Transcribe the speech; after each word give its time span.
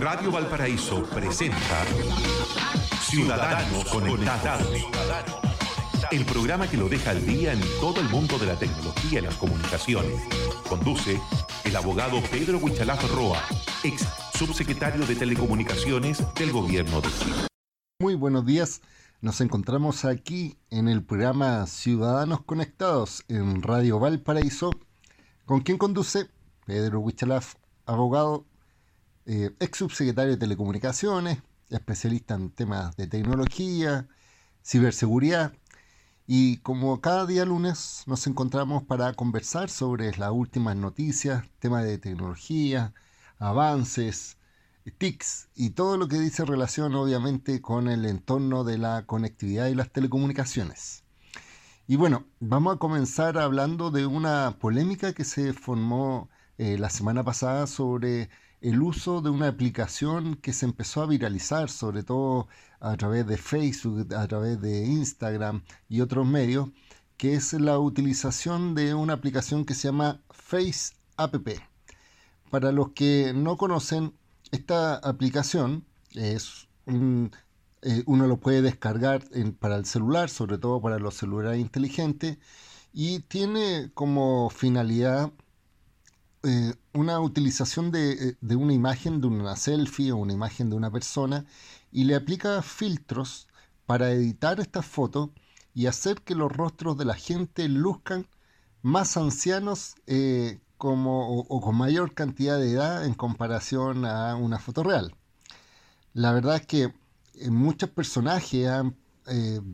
Radio 0.00 0.32
Valparaíso 0.32 1.04
presenta 1.04 1.84
Ciudadanos 3.00 3.84
Conectados. 3.84 4.66
El 6.10 6.24
programa 6.24 6.68
que 6.68 6.76
lo 6.76 6.88
deja 6.88 7.10
al 7.10 7.24
día 7.24 7.52
en 7.52 7.60
todo 7.80 8.00
el 8.00 8.08
mundo 8.08 8.36
de 8.38 8.46
la 8.46 8.58
tecnología 8.58 9.20
y 9.20 9.22
las 9.22 9.36
comunicaciones. 9.36 10.20
Conduce 10.68 11.20
el 11.64 11.76
abogado 11.76 12.20
Pedro 12.30 12.58
Huichalaf 12.58 13.08
Roa, 13.14 13.40
ex 13.84 14.04
subsecretario 14.36 15.06
de 15.06 15.14
Telecomunicaciones 15.14 16.24
del 16.34 16.50
Gobierno 16.50 17.00
de 17.00 17.08
Chile. 17.10 17.46
Muy 18.00 18.16
buenos 18.16 18.44
días. 18.44 18.82
Nos 19.20 19.40
encontramos 19.40 20.04
aquí 20.04 20.56
en 20.70 20.88
el 20.88 21.04
programa 21.04 21.66
Ciudadanos 21.68 22.42
Conectados 22.42 23.24
en 23.28 23.62
Radio 23.62 24.00
Valparaíso, 24.00 24.70
con 25.44 25.60
quien 25.60 25.78
conduce 25.78 26.28
Pedro 26.66 26.98
Huichalaf, 26.98 27.54
abogado, 27.86 28.44
eh, 29.26 29.54
ex 29.60 29.78
subsecretario 29.78 30.32
de 30.32 30.38
Telecomunicaciones, 30.38 31.38
especialista 31.70 32.34
en 32.34 32.50
temas 32.50 32.96
de 32.96 33.06
tecnología, 33.06 34.08
ciberseguridad. 34.64 35.52
Y 36.26 36.58
como 36.58 37.00
cada 37.00 37.26
día 37.26 37.44
lunes 37.44 38.04
nos 38.06 38.26
encontramos 38.26 38.82
para 38.82 39.12
conversar 39.14 39.68
sobre 39.70 40.16
las 40.16 40.30
últimas 40.30 40.76
noticias, 40.76 41.44
temas 41.58 41.84
de 41.84 41.98
tecnología, 41.98 42.94
avances, 43.38 44.38
TICs 44.98 45.48
y 45.54 45.70
todo 45.70 45.96
lo 45.96 46.08
que 46.08 46.18
dice 46.18 46.44
relación 46.44 46.94
obviamente 46.94 47.60
con 47.62 47.88
el 47.88 48.04
entorno 48.04 48.64
de 48.64 48.78
la 48.78 49.06
conectividad 49.06 49.68
y 49.68 49.74
las 49.74 49.90
telecomunicaciones. 49.90 51.04
Y 51.86 51.96
bueno, 51.96 52.26
vamos 52.40 52.76
a 52.76 52.78
comenzar 52.78 53.38
hablando 53.38 53.90
de 53.90 54.06
una 54.06 54.56
polémica 54.58 55.12
que 55.12 55.24
se 55.24 55.52
formó 55.52 56.30
eh, 56.56 56.78
la 56.78 56.88
semana 56.88 57.24
pasada 57.24 57.66
sobre 57.66 58.30
el 58.64 58.80
uso 58.80 59.20
de 59.20 59.28
una 59.28 59.48
aplicación 59.48 60.36
que 60.36 60.54
se 60.54 60.64
empezó 60.64 61.02
a 61.02 61.06
viralizar, 61.06 61.68
sobre 61.68 62.02
todo 62.02 62.48
a 62.80 62.96
través 62.96 63.26
de 63.26 63.36
Facebook, 63.36 64.14
a 64.14 64.26
través 64.26 64.58
de 64.58 64.86
Instagram 64.86 65.62
y 65.86 66.00
otros 66.00 66.26
medios, 66.26 66.70
que 67.18 67.34
es 67.34 67.52
la 67.52 67.78
utilización 67.78 68.74
de 68.74 68.94
una 68.94 69.12
aplicación 69.12 69.66
que 69.66 69.74
se 69.74 69.88
llama 69.88 70.22
Face 70.30 70.94
App. 71.18 71.36
Para 72.50 72.72
los 72.72 72.92
que 72.92 73.34
no 73.34 73.58
conocen, 73.58 74.14
esta 74.50 74.94
aplicación 74.96 75.84
es 76.14 76.66
eh, 76.86 78.02
uno 78.06 78.26
lo 78.26 78.38
puede 78.38 78.62
descargar 78.62 79.24
para 79.58 79.76
el 79.76 79.84
celular, 79.84 80.30
sobre 80.30 80.56
todo 80.56 80.80
para 80.80 80.98
los 80.98 81.16
celulares 81.16 81.60
inteligentes, 81.60 82.38
y 82.94 83.20
tiene 83.20 83.90
como 83.92 84.48
finalidad 84.48 85.32
eh, 86.44 86.74
una 86.92 87.20
utilización 87.20 87.90
eh, 87.94 88.36
de, 88.40 88.56
una 88.56 88.74
imagen 88.74 89.20
de 89.20 89.28
una 89.28 89.56
selfie 89.56 90.12
o 90.12 90.18
una 90.18 90.34
imagen 90.34 90.68
de 90.68 90.76
una 90.76 90.90
persona 90.90 91.46
y 91.90 92.04
le 92.04 92.14
aplica 92.14 92.60
filtros 92.60 93.48
para 93.86 94.10
editar 94.10 94.60
esta 94.60 94.82
foto 94.82 95.32
y 95.74 95.86
hacer 95.86 96.20
que 96.22 96.34
los 96.34 96.52
rostros 96.52 96.98
de 96.98 97.06
la 97.06 97.14
gente 97.14 97.68
luzcan 97.68 98.26
más 98.82 99.16
ancianos 99.16 99.94
eh, 100.06 100.60
como, 100.76 101.40
o, 101.40 101.60
con 101.62 101.76
mayor 101.76 102.12
cantidad 102.12 102.58
de 102.58 102.72
edad 102.72 103.06
en 103.06 103.14
comparación 103.14 104.04
a 104.04 104.36
una 104.36 104.58
foto 104.58 104.82
real. 104.82 105.16
La 106.12 106.32
verdad 106.32 106.56
es 106.56 106.66
que 106.66 106.94
muchos 107.50 107.90
personajes, 107.90 108.68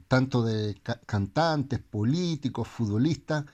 tanto 0.08 0.42
de 0.42 0.80
cantantes, 1.06 1.80
políticos, 1.80 2.68
futbolistas, 2.68 3.44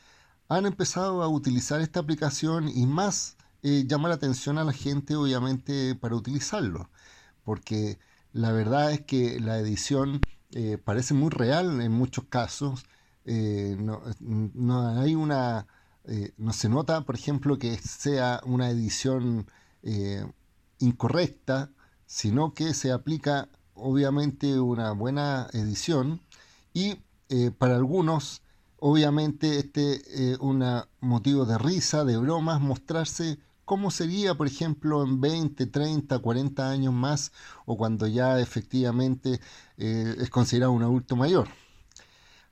han 0.49 0.67
empezado 0.67 1.23
a 1.23 1.29
utilizar 1.29 1.81
esta 1.81 2.01
aplicación 2.01 2.69
y 2.69 2.87
más 2.87 3.37
eh, 3.63 3.85
llama 3.87 4.09
la 4.09 4.15
atención 4.15 4.59
a 4.59 4.65
la 4.65 4.73
gente 4.73 5.17
obviamente 5.17 5.95
para 5.95 6.15
utilizarlo, 6.15 6.91
porque 7.45 7.99
la 8.33 8.53
verdad 8.53 8.93
es 8.93 9.01
que 9.03 9.41
la 9.41 9.59
edición 9.59 10.21
eh, 10.53 10.79
parece 10.79 11.15
muy 11.15 11.31
real 11.31 11.81
en 11.81 11.93
muchos 11.93 12.25
casos, 12.27 12.85
eh, 13.25 13.77
no, 13.79 14.89
hay 15.01 15.17
una, 15.17 15.67
no 16.37 16.53
se 16.53 16.69
nota 16.69 17.01
por 17.01 17.17
ejemplo 17.17 17.59
que 17.59 17.77
sea 17.79 18.41
una 18.45 18.71
edición 18.71 19.47
incorrecta, 20.79 21.71
sino 22.07 22.55
que 22.55 22.73
se 22.75 22.93
aplica 22.93 23.49
obviamente 23.75 24.61
una 24.61 24.93
buena 24.93 25.49
edición 25.53 26.21
y 26.73 27.01
para 27.59 27.77
algunos 27.77 28.43
Obviamente 28.89 29.59
este 29.59 30.33
es 30.33 30.39
un 30.39 30.65
motivo 31.01 31.45
de 31.45 31.59
risa, 31.59 32.05
de 32.05 32.19
bromas, 32.19 32.61
mostrarse 32.61 33.41
cómo 33.65 33.91
sería, 33.91 34.37
por 34.37 34.47
ejemplo, 34.47 35.03
en 35.03 35.21
20, 35.21 35.67
30, 35.67 36.17
40 36.21 36.71
años 36.71 36.95
más 36.95 37.33
o 37.65 37.77
cuando 37.77 38.07
ya 38.07 38.39
efectivamente 38.39 39.41
eh, 39.77 40.15
es 40.21 40.31
considerado 40.31 40.71
un 40.71 40.85
adulto 40.85 41.17
mayor. 41.17 41.49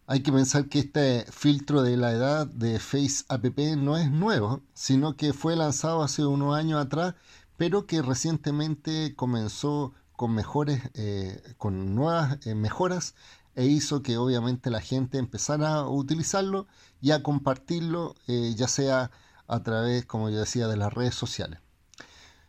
Hay 0.08 0.24
que 0.24 0.32
pensar 0.32 0.68
que 0.68 0.80
este 0.80 1.24
filtro 1.30 1.82
de 1.82 1.96
la 1.96 2.10
edad 2.10 2.48
de 2.48 2.80
Face 2.80 3.24
App 3.28 3.44
no 3.76 3.96
es 3.96 4.10
nuevo, 4.10 4.60
sino 4.74 5.14
que 5.14 5.32
fue 5.34 5.54
lanzado 5.54 6.02
hace 6.02 6.26
unos 6.26 6.56
años 6.56 6.84
atrás, 6.84 7.14
pero 7.56 7.86
que 7.86 8.02
recientemente 8.02 9.14
comenzó 9.14 9.94
con 10.16 10.34
mejores, 10.34 10.82
eh, 10.94 11.40
con 11.58 11.94
nuevas 11.94 12.44
eh, 12.44 12.56
mejoras 12.56 13.14
e 13.56 13.66
hizo 13.66 14.02
que 14.02 14.16
obviamente 14.16 14.70
la 14.70 14.80
gente 14.80 15.18
empezara 15.18 15.74
a 15.74 15.88
utilizarlo 15.88 16.66
y 17.00 17.12
a 17.12 17.22
compartirlo, 17.22 18.14
eh, 18.26 18.54
ya 18.56 18.68
sea 18.68 19.10
a 19.46 19.62
través, 19.62 20.06
como 20.06 20.30
yo 20.30 20.38
decía, 20.38 20.68
de 20.68 20.76
las 20.76 20.92
redes 20.92 21.14
sociales. 21.14 21.60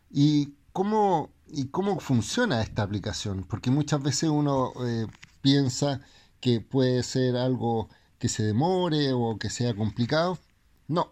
¿Y 0.09 0.53
cómo, 0.71 1.31
y 1.47 1.67
cómo 1.67 1.99
funciona 1.99 2.61
esta 2.61 2.83
aplicación? 2.83 3.43
Porque 3.43 3.71
muchas 3.71 4.01
veces 4.01 4.29
uno 4.29 4.71
eh, 4.85 5.07
piensa 5.41 6.01
que 6.39 6.61
puede 6.61 7.03
ser 7.03 7.35
algo 7.37 7.89
que 8.19 8.29
se 8.29 8.43
demore 8.43 9.13
o 9.13 9.37
que 9.37 9.49
sea 9.49 9.75
complicado. 9.75 10.39
No, 10.87 11.11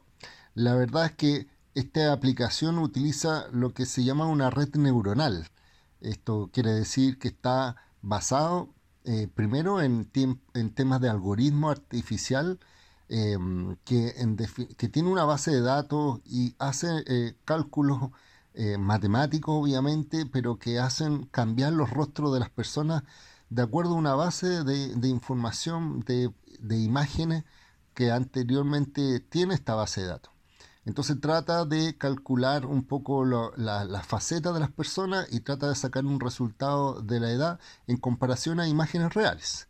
la 0.55 0.75
verdad 0.75 1.05
es 1.07 1.11
que 1.13 1.47
esta 1.75 2.13
aplicación 2.13 2.77
utiliza 2.77 3.47
lo 3.51 3.73
que 3.73 3.85
se 3.85 4.03
llama 4.03 4.27
una 4.27 4.49
red 4.49 4.75
neuronal. 4.75 5.49
Esto 6.01 6.49
quiere 6.53 6.71
decir 6.71 7.17
que 7.17 7.29
está 7.29 7.75
basado 8.01 8.69
eh, 9.05 9.27
primero 9.33 9.81
en, 9.81 10.05
temas 10.75 11.01
de 11.01 11.09
algoritmo 11.09 11.69
artificial 11.69 12.59
em, 13.09 13.75
que, 13.85 14.13
que, 14.77 14.89
tiene 14.89 15.09
una 15.09 15.25
base 15.25 15.51
de 15.51 15.61
datos 15.61 16.21
y 16.25 16.55
hace 16.59 16.87
eh, 17.07 17.35
cálculos 17.45 18.11
eh, 18.53 18.77
matemáticos 18.77 19.55
obviamente, 19.61 20.25
pero 20.25 20.57
que 20.57 20.79
hacen 20.79 21.25
cambiar 21.27 21.73
los 21.73 21.89
rostros 21.89 22.33
de 22.33 22.39
las 22.39 22.49
personas 22.49 23.03
de 23.49 23.61
acuerdo 23.63 23.91
a 23.95 23.97
una 23.97 24.15
base 24.15 24.63
de, 24.63 25.07
información, 25.07 26.01
de, 26.01 26.31
de 26.59 26.77
imágenes 26.79 27.43
que 27.93 28.11
anteriormente 28.11 29.19
tiene 29.19 29.53
esta 29.55 29.75
base 29.75 30.01
de 30.01 30.07
datos. 30.07 30.32
Entonces 30.85 31.19
trata 31.21 31.65
de 31.65 31.97
calcular 31.97 32.65
un 32.65 32.83
poco 32.85 33.25
las 33.25 33.87
la, 33.87 34.03
facetas 34.03 34.53
de 34.53 34.59
las 34.59 34.71
personas 34.71 35.27
y 35.31 35.39
trata 35.39 35.69
de 35.69 35.75
sacar 35.75 36.05
un 36.05 36.19
resultado 36.19 37.01
de 37.01 37.19
la 37.19 37.31
edad 37.31 37.59
en 37.87 37.97
comparación 37.97 38.59
a 38.59 38.67
imágenes 38.67 39.13
reales. 39.13 39.69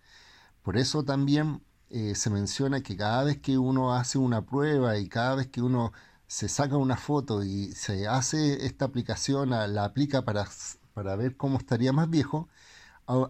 Por 0.63 0.77
eso 0.77 1.03
también 1.03 1.61
eh, 1.89 2.15
se 2.15 2.29
menciona 2.29 2.81
que 2.81 2.97
cada 2.97 3.23
vez 3.23 3.39
que 3.39 3.57
uno 3.57 3.93
hace 3.93 4.17
una 4.17 4.45
prueba 4.45 4.97
y 4.97 5.07
cada 5.09 5.35
vez 5.35 5.47
que 5.47 5.61
uno 5.61 5.93
se 6.27 6.49
saca 6.49 6.77
una 6.77 6.97
foto 6.97 7.43
y 7.43 7.73
se 7.73 8.07
hace 8.07 8.65
esta 8.65 8.85
aplicación, 8.85 9.51
la 9.51 9.85
aplica 9.85 10.23
para, 10.25 10.47
para 10.93 11.15
ver 11.15 11.37
cómo 11.37 11.57
estaría 11.57 11.93
más 11.93 12.09
viejo, 12.09 12.49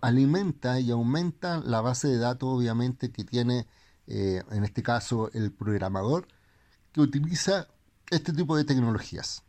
alimenta 0.02 0.80
y 0.80 0.92
aumenta 0.92 1.58
la 1.58 1.82
base 1.82 2.08
de 2.08 2.18
datos 2.18 2.50
obviamente 2.50 3.12
que 3.12 3.24
tiene 3.24 3.68
eh, 4.08 4.44
en 4.52 4.64
este 4.64 4.84
caso 4.84 5.32
el 5.34 5.52
programador 5.52 6.28
que 6.94 7.02
utiliza 7.02 7.68
este 8.10 8.32
tipo 8.32 8.56
de 8.56 8.64
tecnologías. 8.64 9.44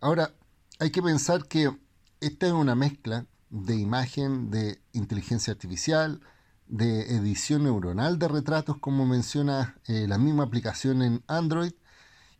Ahora, 0.00 0.32
hay 0.78 0.90
que 0.90 1.02
pensar 1.02 1.48
que 1.48 1.76
esta 2.20 2.46
es 2.46 2.52
una 2.52 2.74
mezcla 2.74 3.26
de 3.50 3.76
imagen, 3.76 4.50
de 4.50 4.80
inteligencia 4.92 5.52
artificial, 5.52 6.20
de 6.68 7.16
edición 7.16 7.64
neuronal 7.64 8.18
de 8.18 8.28
retratos, 8.28 8.76
como 8.78 9.06
menciona 9.06 9.76
eh, 9.86 10.06
la 10.06 10.18
misma 10.18 10.44
aplicación 10.44 11.02
en 11.02 11.24
Android, 11.26 11.72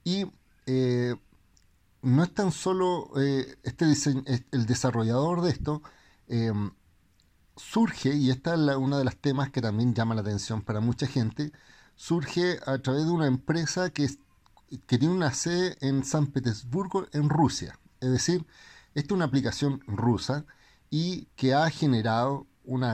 y 0.04 0.26
eh, 0.66 1.16
no 2.02 2.22
es 2.22 2.34
tan 2.34 2.52
solo 2.52 3.10
eh, 3.18 3.56
este 3.62 3.86
el 4.52 4.66
desarrollador 4.66 5.42
de 5.42 5.50
esto, 5.50 5.82
surge, 7.56 8.14
y 8.14 8.30
esta 8.30 8.54
es 8.54 8.76
una 8.76 8.98
de 8.98 9.04
las 9.04 9.16
temas 9.16 9.50
que 9.50 9.62
también 9.62 9.94
llama 9.94 10.14
la 10.14 10.20
atención 10.20 10.60
para 10.62 10.80
mucha 10.80 11.06
gente, 11.06 11.52
surge 11.98 12.60
a 12.64 12.78
través 12.78 13.06
de 13.06 13.10
una 13.10 13.26
empresa 13.26 13.90
que, 13.90 14.08
que 14.86 14.98
tiene 14.98 15.14
una 15.14 15.34
sede 15.34 15.76
en 15.80 16.04
San 16.04 16.28
Petersburgo, 16.28 17.06
en 17.12 17.28
Rusia. 17.28 17.78
Es 18.00 18.10
decir, 18.10 18.46
esta 18.94 19.08
es 19.08 19.16
una 19.16 19.24
aplicación 19.24 19.80
rusa 19.86 20.46
y 20.90 21.26
que 21.34 21.54
ha 21.54 21.68
generado 21.70 22.46
un 22.64 22.84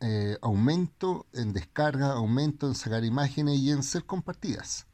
eh, 0.00 0.38
aumento 0.40 1.26
en 1.34 1.52
descarga, 1.52 2.12
aumento 2.12 2.66
en 2.66 2.74
sacar 2.74 3.04
imágenes 3.04 3.58
y 3.58 3.70
en 3.70 3.82
ser 3.82 4.06
compartidas. 4.06 4.86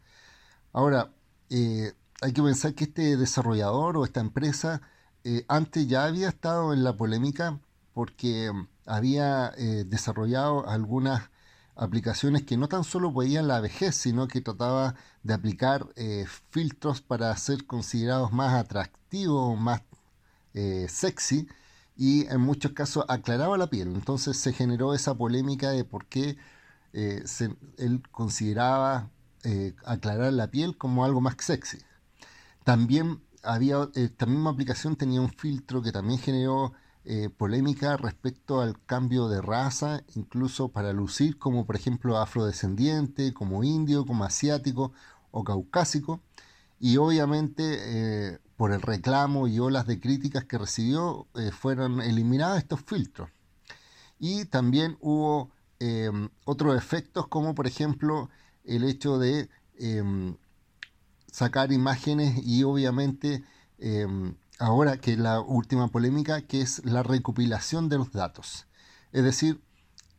Ahora, 0.72 1.12
eh, 1.48 1.92
hay 2.20 2.32
que 2.32 2.42
pensar 2.42 2.74
que 2.74 2.84
este 2.84 3.16
desarrollador 3.16 3.96
o 3.96 4.04
esta 4.04 4.20
empresa 4.20 4.82
eh, 5.22 5.44
antes 5.46 5.86
ya 5.86 6.04
había 6.04 6.28
estado 6.28 6.72
en 6.72 6.82
la 6.82 6.96
polémica 6.96 7.60
porque 7.94 8.50
había 8.86 9.50
desarrollado 9.84 10.68
algunas 10.68 11.31
aplicaciones 11.76 12.42
que 12.42 12.56
no 12.56 12.68
tan 12.68 12.84
solo 12.84 13.12
podían 13.12 13.48
la 13.48 13.60
vejez, 13.60 13.96
sino 13.96 14.28
que 14.28 14.40
trataba 14.40 14.94
de 15.22 15.34
aplicar 15.34 15.86
eh, 15.96 16.26
filtros 16.50 17.00
para 17.00 17.36
ser 17.36 17.66
considerados 17.66 18.32
más 18.32 18.54
atractivos, 18.54 19.58
más 19.58 19.82
sexy 20.88 21.48
y 21.96 22.26
en 22.26 22.42
muchos 22.42 22.72
casos 22.72 23.06
aclaraba 23.08 23.56
la 23.56 23.68
piel. 23.68 23.88
Entonces 23.94 24.36
se 24.36 24.52
generó 24.52 24.94
esa 24.94 25.14
polémica 25.14 25.70
de 25.70 25.84
por 25.84 26.04
qué 26.06 26.36
él 26.92 28.02
consideraba 28.10 29.08
aclarar 29.86 30.32
la 30.34 30.48
piel 30.50 30.76
como 30.76 31.06
algo 31.06 31.22
más 31.22 31.36
sexy. 31.38 31.78
También 32.64 33.22
había, 33.42 33.88
esta 33.94 34.26
misma 34.26 34.50
aplicación 34.50 34.96
tenía 34.96 35.20
un 35.20 35.30
filtro 35.30 35.82
que 35.82 35.92
también 35.92 36.18
generó 36.18 36.72
eh, 37.04 37.30
polémica 37.36 37.96
respecto 37.96 38.60
al 38.60 38.80
cambio 38.84 39.28
de 39.28 39.42
raza, 39.42 40.04
incluso 40.14 40.68
para 40.68 40.92
lucir 40.92 41.36
como 41.36 41.66
por 41.66 41.74
ejemplo 41.74 42.18
afrodescendiente, 42.18 43.34
como 43.34 43.64
indio, 43.64 44.06
como 44.06 44.24
asiático 44.24 44.92
o 45.32 45.42
caucásico. 45.42 46.20
Y 46.78 46.98
obviamente 46.98 47.62
eh, 48.34 48.38
por 48.56 48.72
el 48.72 48.80
reclamo 48.82 49.48
y 49.48 49.58
olas 49.58 49.86
de 49.86 49.98
críticas 49.98 50.44
que 50.44 50.58
recibió 50.58 51.26
eh, 51.34 51.50
fueron 51.50 52.00
eliminados 52.00 52.58
estos 52.58 52.80
filtros. 52.82 53.30
Y 54.20 54.44
también 54.44 54.96
hubo 55.00 55.50
em, 55.80 56.28
otros 56.44 56.76
efectos 56.76 57.26
como 57.26 57.56
por 57.56 57.66
ejemplo 57.66 58.30
el 58.64 58.84
hecho 58.84 59.18
de 59.18 59.48
em, 59.78 60.36
sacar 61.32 61.72
imágenes 61.72 62.40
y 62.46 62.62
obviamente 62.62 63.42
em, 63.78 64.36
ahora 64.58 64.98
que 64.98 65.16
la 65.16 65.40
última 65.40 65.88
polémica, 65.88 66.42
que 66.42 66.60
es 66.60 66.84
la 66.84 67.02
recopilación 67.02 67.88
de 67.88 67.98
los 67.98 68.12
datos. 68.12 68.66
Es 69.12 69.24
decir, 69.24 69.60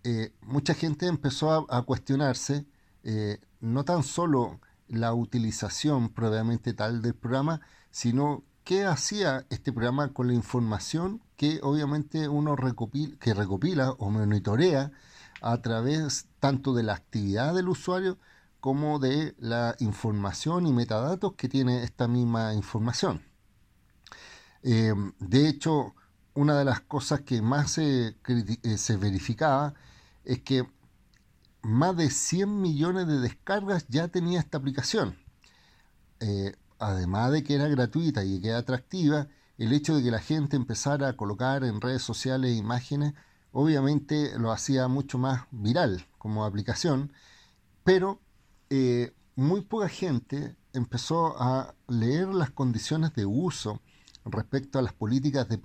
eh, 0.04 0.34
mucha 0.42 0.74
gente 0.74 1.08
empezó 1.08 1.72
a, 1.72 1.82
cuestionarse 1.84 2.66
eh, 3.04 3.40
no 3.62 3.86
tan 3.86 4.04
solo 4.04 4.60
la 4.88 5.14
utilización 5.14 6.10
previamente 6.10 6.74
tal 6.74 7.02
del 7.02 7.16
programa, 7.16 7.62
sino 7.90 8.44
qué 8.64 8.86
hacía 8.86 9.46
este 9.50 9.72
programa 9.72 10.14
con 10.14 10.28
la 10.28 10.34
información 10.34 11.22
que 11.38 11.60
obviamente 11.64 12.28
uno 12.28 12.56
recopila, 12.56 13.16
que 13.20 13.34
recopila 13.34 13.92
o 13.92 14.10
monitorea 14.10 14.92
a 15.42 15.62
través 15.62 16.28
tanto 16.40 16.74
de 16.74 16.84
la 16.84 16.94
actividad 16.94 17.54
del 17.54 17.70
usuario 17.70 18.18
como 18.60 19.00
de 19.00 19.36
la 19.40 19.76
información 19.80 20.66
y 20.68 20.74
metadatos 20.74 21.34
que 21.34 21.50
tiene 21.50 21.84
esta 21.84 22.08
misma 22.08 22.54
información. 22.54 23.22
Eh, 24.64 24.94
de 25.20 25.50
hecho, 25.50 25.94
una 26.34 26.58
de 26.58 26.66
las 26.66 26.82
cosas 26.82 27.22
que 27.22 27.42
más 27.42 27.72
se, 27.72 28.16
eh, 28.28 28.98
verificaba 28.98 29.74
es 30.24 30.42
que 30.42 30.68
más 31.62 31.96
de 31.96 32.10
100 32.10 32.62
millones 32.62 33.08
de 33.08 33.20
descargas 33.20 33.86
ya 33.88 34.08
tenía 34.08 34.40
esta 34.40 34.58
aplicación. 34.58 35.18
Eh, 36.20 36.56
además 36.80 37.32
de 37.32 37.44
que 37.44 37.56
era 37.56 37.68
gratuita 37.68 38.24
y 38.24 38.42
que 38.42 38.50
era 38.50 38.60
atractiva, 38.60 39.28
el 39.58 39.74
hecho 39.74 39.96
de 39.96 40.04
que 40.04 40.12
la 40.12 40.20
gente 40.20 40.56
empezara 40.56 41.10
a 41.10 41.18
colocar 41.18 41.64
en 41.64 41.82
redes 41.82 42.02
sociales 42.02 42.58
imágenes, 42.58 43.14
obviamente 43.52 44.38
lo 44.40 44.52
hacía 44.52 44.88
mucho 44.88 45.18
más 45.18 45.44
viral 45.52 46.08
como 46.18 46.46
aplicación, 46.46 47.14
pero 47.84 48.20
eh, 48.70 49.14
muy 49.36 49.62
poca 49.62 49.90
gente 49.90 50.56
empezó 50.74 51.42
a 51.42 51.76
leer 51.88 52.30
las 52.30 52.50
condiciones 52.50 53.14
de 53.14 53.26
uso 53.26 53.82
respecto 54.26 54.80
a 54.80 54.82
las 54.82 54.94
políticas 54.94 55.48
de, 55.50 55.58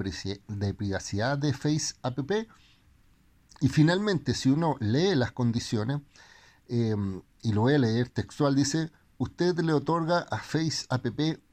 privacidad 0.75 1.39
de 1.39 1.53
Face 1.53 1.95
App. 2.03 2.19
Y 3.61 3.69
finalmente, 3.69 4.35
si 4.35 4.51
uno 4.51 4.77
lee 4.81 5.15
las 5.15 5.33
condiciones, 5.33 6.01
em, 6.69 7.23
y 7.43 7.53
lo 7.53 7.63
voy 7.63 7.75
a 7.75 7.79
leer 7.79 8.09
textual, 8.11 8.55
dice, 8.55 8.91
usted 9.19 9.59
le 9.61 9.73
otorga 9.73 10.21
a 10.31 10.39
Face 10.39 10.87
App 10.91 11.07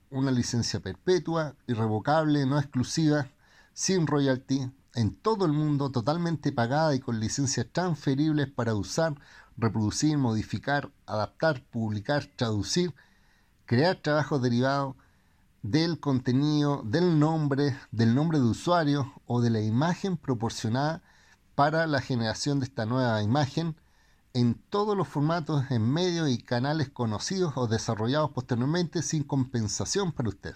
una 0.09 0.31
licencia 0.31 0.79
perpetua, 0.79 1.55
irrevocable, 1.67 2.45
no 2.45 2.59
exclusiva, 2.59 3.27
sin 3.73 4.07
royalty, 4.07 4.71
en 4.95 5.15
todo 5.15 5.45
el 5.45 5.51
mundo, 5.51 5.91
totalmente 5.91 6.51
pagada 6.51 6.95
y 6.95 6.99
con 6.99 7.19
licencias 7.19 7.67
transferibles 7.71 8.49
para 8.49 8.75
usar 8.75 9.15
reproducir, 9.57 10.17
modificar, 10.17 10.91
adaptar, 11.05 11.63
publicar, 11.71 12.25
traducir, 12.35 12.93
crear 13.65 13.97
trabajos 13.97 14.41
derivados 14.41 14.95
del 15.71 15.99
contenido, 15.99 16.83
del 16.85 17.17
nombre, 17.17 17.75
del 17.91 18.13
nombre 18.13 18.37
de 18.37 18.45
usuario 18.45 19.11
o 19.25 19.41
de 19.41 19.49
la 19.49 19.61
imagen 19.61 20.15
proporcionada 20.15 21.01
para 21.55 21.87
la 21.87 22.01
generación 22.01 22.59
de 22.59 22.65
esta 22.65 22.85
nueva 22.85 23.23
imagen 23.23 23.75
en 24.35 24.53
todos 24.69 24.95
los 24.95 25.07
formatos 25.07 25.63
en 25.71 25.91
medios 25.91 26.29
y 26.29 26.37
canales 26.37 26.89
conocidos 26.89 27.53
o 27.55 27.65
desarrollados 27.65 28.29
posteriormente 28.29 29.01
sin 29.01 29.23
compensación 29.23 30.11
para 30.11 30.29
usted. 30.29 30.55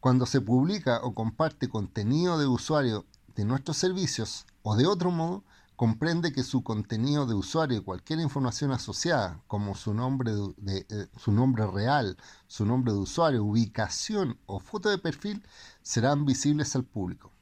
Cuando 0.00 0.24
se 0.24 0.40
publica 0.40 1.00
o 1.02 1.12
comparte 1.12 1.68
contenido 1.68 2.38
de 2.38 2.46
usuario 2.46 3.04
de 3.36 3.44
nuestros 3.44 3.76
servicios 3.76 4.46
o 4.62 4.74
de 4.74 4.86
otro 4.86 5.10
modo, 5.10 5.44
comprende 5.76 6.32
que 6.32 6.42
su 6.42 6.62
contenido 6.62 7.26
de 7.26 7.34
usuario 7.34 7.78
y 7.78 7.82
cualquier 7.82 8.20
información 8.20 8.72
asociada, 8.72 9.42
como 9.46 9.74
su 9.74 9.94
nombre, 9.94 10.32
de, 10.56 10.86
eh, 10.88 11.06
su 11.16 11.32
nombre 11.32 11.66
real, 11.66 12.16
su 12.46 12.64
nombre 12.66 12.92
de 12.92 12.98
usuario, 12.98 13.44
ubicación 13.44 14.38
o 14.46 14.60
foto 14.60 14.88
de 14.90 14.98
perfil, 14.98 15.42
serán 15.82 16.24
visibles 16.24 16.76
al 16.76 16.84
público. 16.84 17.32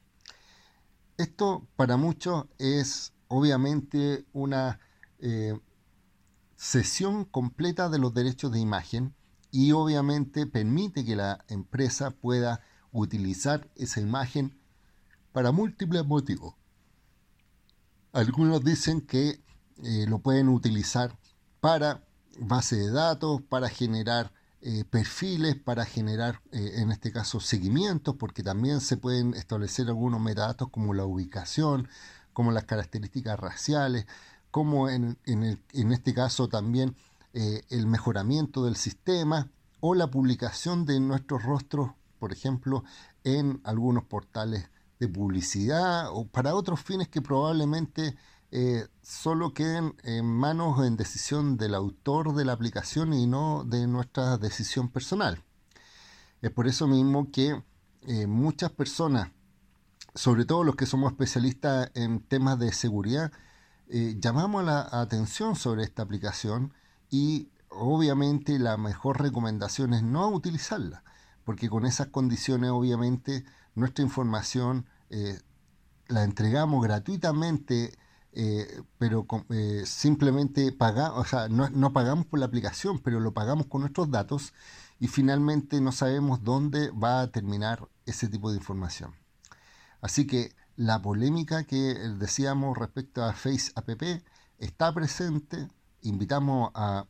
Esto 1.17 1.67
para 1.77 1.97
muchos 1.97 2.47
es 2.59 3.13
obviamente 3.29 4.25
una 4.33 4.81
eh, 5.19 5.59
sesión 6.57 7.25
completa 7.25 7.89
de 7.89 7.99
los 7.99 8.15
derechos 8.15 8.53
de 8.53 8.61
imagen 8.61 9.15
y 9.51 9.73
obviamente 9.73 10.47
permite 10.47 11.05
que 11.05 11.17
la 11.17 11.45
empresa 11.49 12.11
pueda 12.11 12.63
utilizar 12.93 13.69
esa 13.77 14.01
imagen 14.01 14.59
para 15.33 15.53
múltiples 15.53 16.07
motivos. 16.07 16.55
Algunos 18.13 18.65
dicen 18.65 19.03
que 19.03 19.41
eh, 19.85 20.05
lo 20.09 20.19
pueden 20.19 20.49
utilizar 20.49 21.17
para 21.61 22.03
base 22.41 22.75
de 22.75 22.91
datos, 22.91 23.41
para 23.43 23.69
generar 23.69 24.33
eh, 24.63 24.85
perfiles, 24.85 25.55
para 25.55 25.85
generar, 25.85 26.41
eh, 26.51 26.73
en 26.79 26.91
este 26.91 27.13
caso, 27.13 27.39
seguimientos, 27.39 28.17
porque 28.17 28.43
también 28.43 28.81
se 28.81 28.97
pueden 28.97 29.35
establecer 29.35 29.87
algunos 29.87 30.21
metadatos 30.21 30.71
como 30.71 30.93
la 30.93 31.05
ubicación, 31.05 31.89
como 32.33 32.51
las 32.51 32.65
características 32.65 33.39
raciales, 33.39 34.07
como 34.51 34.89
en, 34.89 35.17
en 35.27 35.93
este 35.93 36.13
caso 36.13 36.49
también 36.49 36.97
el 37.33 37.87
mejoramiento 37.87 38.65
del 38.65 38.75
sistema 38.75 39.49
o 39.79 39.95
la 39.95 40.11
publicación 40.11 40.85
de 40.85 40.99
nuestros 40.99 41.45
rostros, 41.45 41.93
por 42.19 42.33
ejemplo, 42.33 42.83
en 43.23 43.61
algunos 43.63 44.03
portales 44.05 44.69
de 45.01 45.09
publicidad 45.09 46.11
o 46.13 46.27
para 46.29 46.55
otros 46.55 46.81
fines 46.81 47.09
que 47.09 47.23
probablemente 47.23 48.17
eh, 48.53 48.87
solo 49.03 49.55
queden 49.55 49.97
en 50.05 50.27
manos 50.27 50.79
o 50.79 50.85
en 50.85 50.97
decisión 50.97 51.57
del 51.57 51.75
autor 51.75 52.35
de 52.35 52.45
la 52.45 52.53
aplicación 52.53 53.15
y 53.15 53.27
no 53.27 53.65
de 53.65 53.87
nuestra 53.87 54.37
decisión 54.37 54.89
personal. 54.89 55.43
Es 56.43 56.51
por 56.51 56.67
eso 56.69 56.87
mismo 56.87 57.31
que 57.33 57.63
eh, 58.03 58.27
muchas 58.27 58.71
personas, 58.71 59.31
sobre 60.15 60.45
todo 60.45 60.65
los 60.65 60.77
que 60.77 60.87
somos 60.87 61.13
especialistas 61.13 61.91
en 61.95 62.21
temas 62.21 62.59
de 62.59 62.73
seguridad, 62.73 63.33
eh, 63.89 64.17
llamamos 64.19 64.65
la 64.65 64.89
atención 64.93 65.57
sobre 65.57 65.85
esta 65.85 66.03
aplicación 66.03 66.75
y 67.09 67.49
obviamente 67.69 68.59
la 68.59 68.77
mejor 68.77 69.21
recomendación 69.21 69.95
es 69.95 70.03
no 70.03 70.29
utilizarla, 70.29 71.05
porque 71.51 71.69
con 71.69 71.85
esas 71.85 72.07
condiciones 72.07 72.71
obviamente 72.71 73.45
nuestra 73.75 74.05
información 74.05 74.87
eh, 75.09 75.37
la 76.07 76.23
entregamos 76.23 76.81
gratuitamente, 76.81 77.93
eh, 78.35 78.83
pero 78.99 79.27
eh, 79.49 79.83
simplemente 79.85 80.71
pagamos, 80.71 81.19
o 81.19 81.25
sea, 81.25 81.49
no, 81.49 81.69
no, 81.71 81.93
pagamos 81.93 82.27
por 82.27 82.39
la 82.39 82.47
aplicación, 82.47 83.01
pero 83.01 83.19
lo 83.19 83.35
pagamos 83.35 83.67
con 83.67 83.81
nuestros 83.81 84.13
datos 84.13 84.55
y 85.01 85.09
finalmente 85.09 85.81
no 85.81 85.91
sabemos 85.91 86.45
dónde 86.45 86.93
va 86.93 87.21
a 87.21 87.33
terminar 87.33 87.89
ese 88.07 88.29
tipo 88.29 88.53
de 88.53 88.59
información. 88.59 89.17
Así 90.01 90.29
que 90.29 90.55
la 90.77 91.03
polémica 91.03 91.65
que 91.65 91.95
decíamos 92.17 92.79
respecto 92.79 93.25
a 93.25 93.33
Face 93.33 93.73
App 93.75 93.91
está 94.59 94.95
presente, 94.95 95.67
invitamos 96.03 96.71
a 96.77 97.07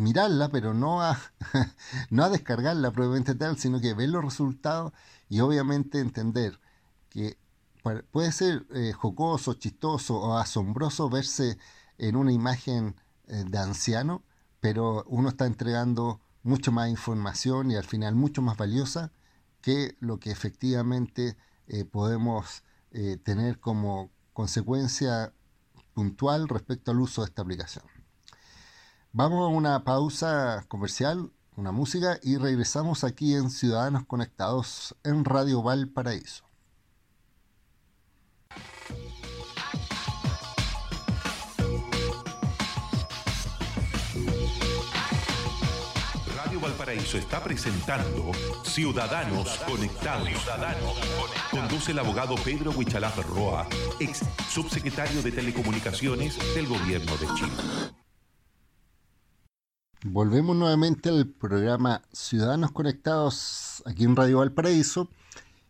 mirarla, 0.00 0.48
pero 0.48 0.74
no 0.74 1.02
a, 1.02 1.20
no 2.10 2.24
a 2.24 2.30
descargarla 2.30 2.90
probablemente 2.90 3.34
tal, 3.34 3.58
sino 3.58 3.80
que 3.80 3.94
ver 3.94 4.08
los 4.08 4.24
resultados 4.24 4.92
y 5.28 5.40
obviamente 5.40 6.00
entender 6.00 6.58
que 7.08 7.38
puede 8.10 8.32
ser 8.32 8.66
eh, 8.70 8.92
jocoso, 8.92 9.54
chistoso 9.54 10.18
o 10.20 10.36
asombroso 10.36 11.08
verse 11.08 11.58
en 11.98 12.16
una 12.16 12.32
imagen 12.32 12.96
eh, 13.26 13.44
de 13.46 13.58
anciano, 13.58 14.22
pero 14.60 15.04
uno 15.06 15.28
está 15.28 15.46
entregando 15.46 16.20
mucho 16.42 16.72
más 16.72 16.88
información 16.88 17.70
y 17.70 17.76
al 17.76 17.84
final 17.84 18.14
mucho 18.14 18.42
más 18.42 18.56
valiosa 18.56 19.12
que 19.60 19.96
lo 20.00 20.18
que 20.18 20.30
efectivamente 20.30 21.36
eh, 21.68 21.84
podemos 21.84 22.64
tener 23.22 23.60
como 23.60 24.10
consecuencia 24.32 25.32
puntual 25.94 26.48
respecto 26.48 26.90
al 26.90 26.98
uso 26.98 27.22
de 27.22 27.28
esta 27.28 27.42
aplicación. 27.42 27.99
Vamos 29.12 29.44
a 29.44 29.48
una 29.48 29.82
pausa 29.82 30.64
comercial, 30.68 31.32
una 31.56 31.72
música 31.72 32.20
y 32.22 32.36
regresamos 32.36 33.02
aquí 33.02 33.34
en 33.34 33.50
Ciudadanos 33.50 34.04
Conectados 34.06 34.94
en 35.02 35.24
Radio 35.24 35.62
Valparaíso. 35.62 36.44
Valparaíso 46.60 47.16
está 47.16 47.42
presentando 47.42 48.32
Ciudadanos 48.64 49.58
Conectados. 49.66 50.28
Conduce 51.50 51.92
el 51.92 51.98
abogado 51.98 52.34
Pedro 52.44 52.70
Huichalaf 52.72 53.16
Roa, 53.28 53.66
ex 53.98 54.20
subsecretario 54.50 55.22
de 55.22 55.32
Telecomunicaciones 55.32 56.38
del 56.54 56.66
Gobierno 56.68 57.16
de 57.16 57.26
Chile. 57.34 57.99
Volvemos 60.06 60.56
nuevamente 60.56 61.10
al 61.10 61.26
programa 61.26 62.00
Ciudadanos 62.10 62.72
Conectados 62.72 63.82
aquí 63.84 64.04
en 64.04 64.16
Radio 64.16 64.38
Valparaíso 64.38 65.10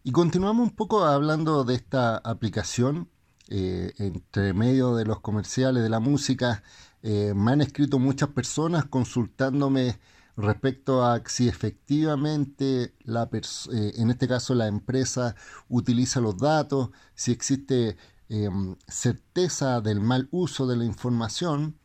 y 0.04 0.12
continuamos 0.12 0.68
un 0.68 0.76
poco 0.76 1.04
hablando 1.04 1.64
de 1.64 1.74
esta 1.74 2.18
aplicación 2.18 3.08
eh, 3.48 3.92
entre 3.98 4.52
medio 4.52 4.94
de 4.94 5.04
los 5.04 5.18
comerciales 5.18 5.82
de 5.82 5.88
la 5.88 5.98
música. 5.98 6.62
Eh, 7.02 7.32
me 7.34 7.50
han 7.50 7.60
escrito 7.60 7.98
muchas 7.98 8.28
personas 8.28 8.84
consultándome 8.84 9.98
respecto 10.36 11.04
a 11.04 11.20
si 11.26 11.48
efectivamente 11.48 12.94
la 13.02 13.28
eh, 13.32 13.94
en 13.96 14.10
este 14.10 14.28
caso 14.28 14.54
la 14.54 14.68
empresa 14.68 15.34
utiliza 15.68 16.20
los 16.20 16.38
datos, 16.38 16.90
si 17.16 17.32
existe 17.32 17.96
em, 18.28 18.76
certeza 18.86 19.80
del 19.80 20.00
mal 20.00 20.28
uso 20.30 20.68
de 20.68 20.76
la 20.76 20.84
información 20.84 21.80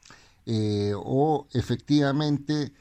eh, 0.46 0.94
o 0.96 1.48
efectivamente 1.54 2.74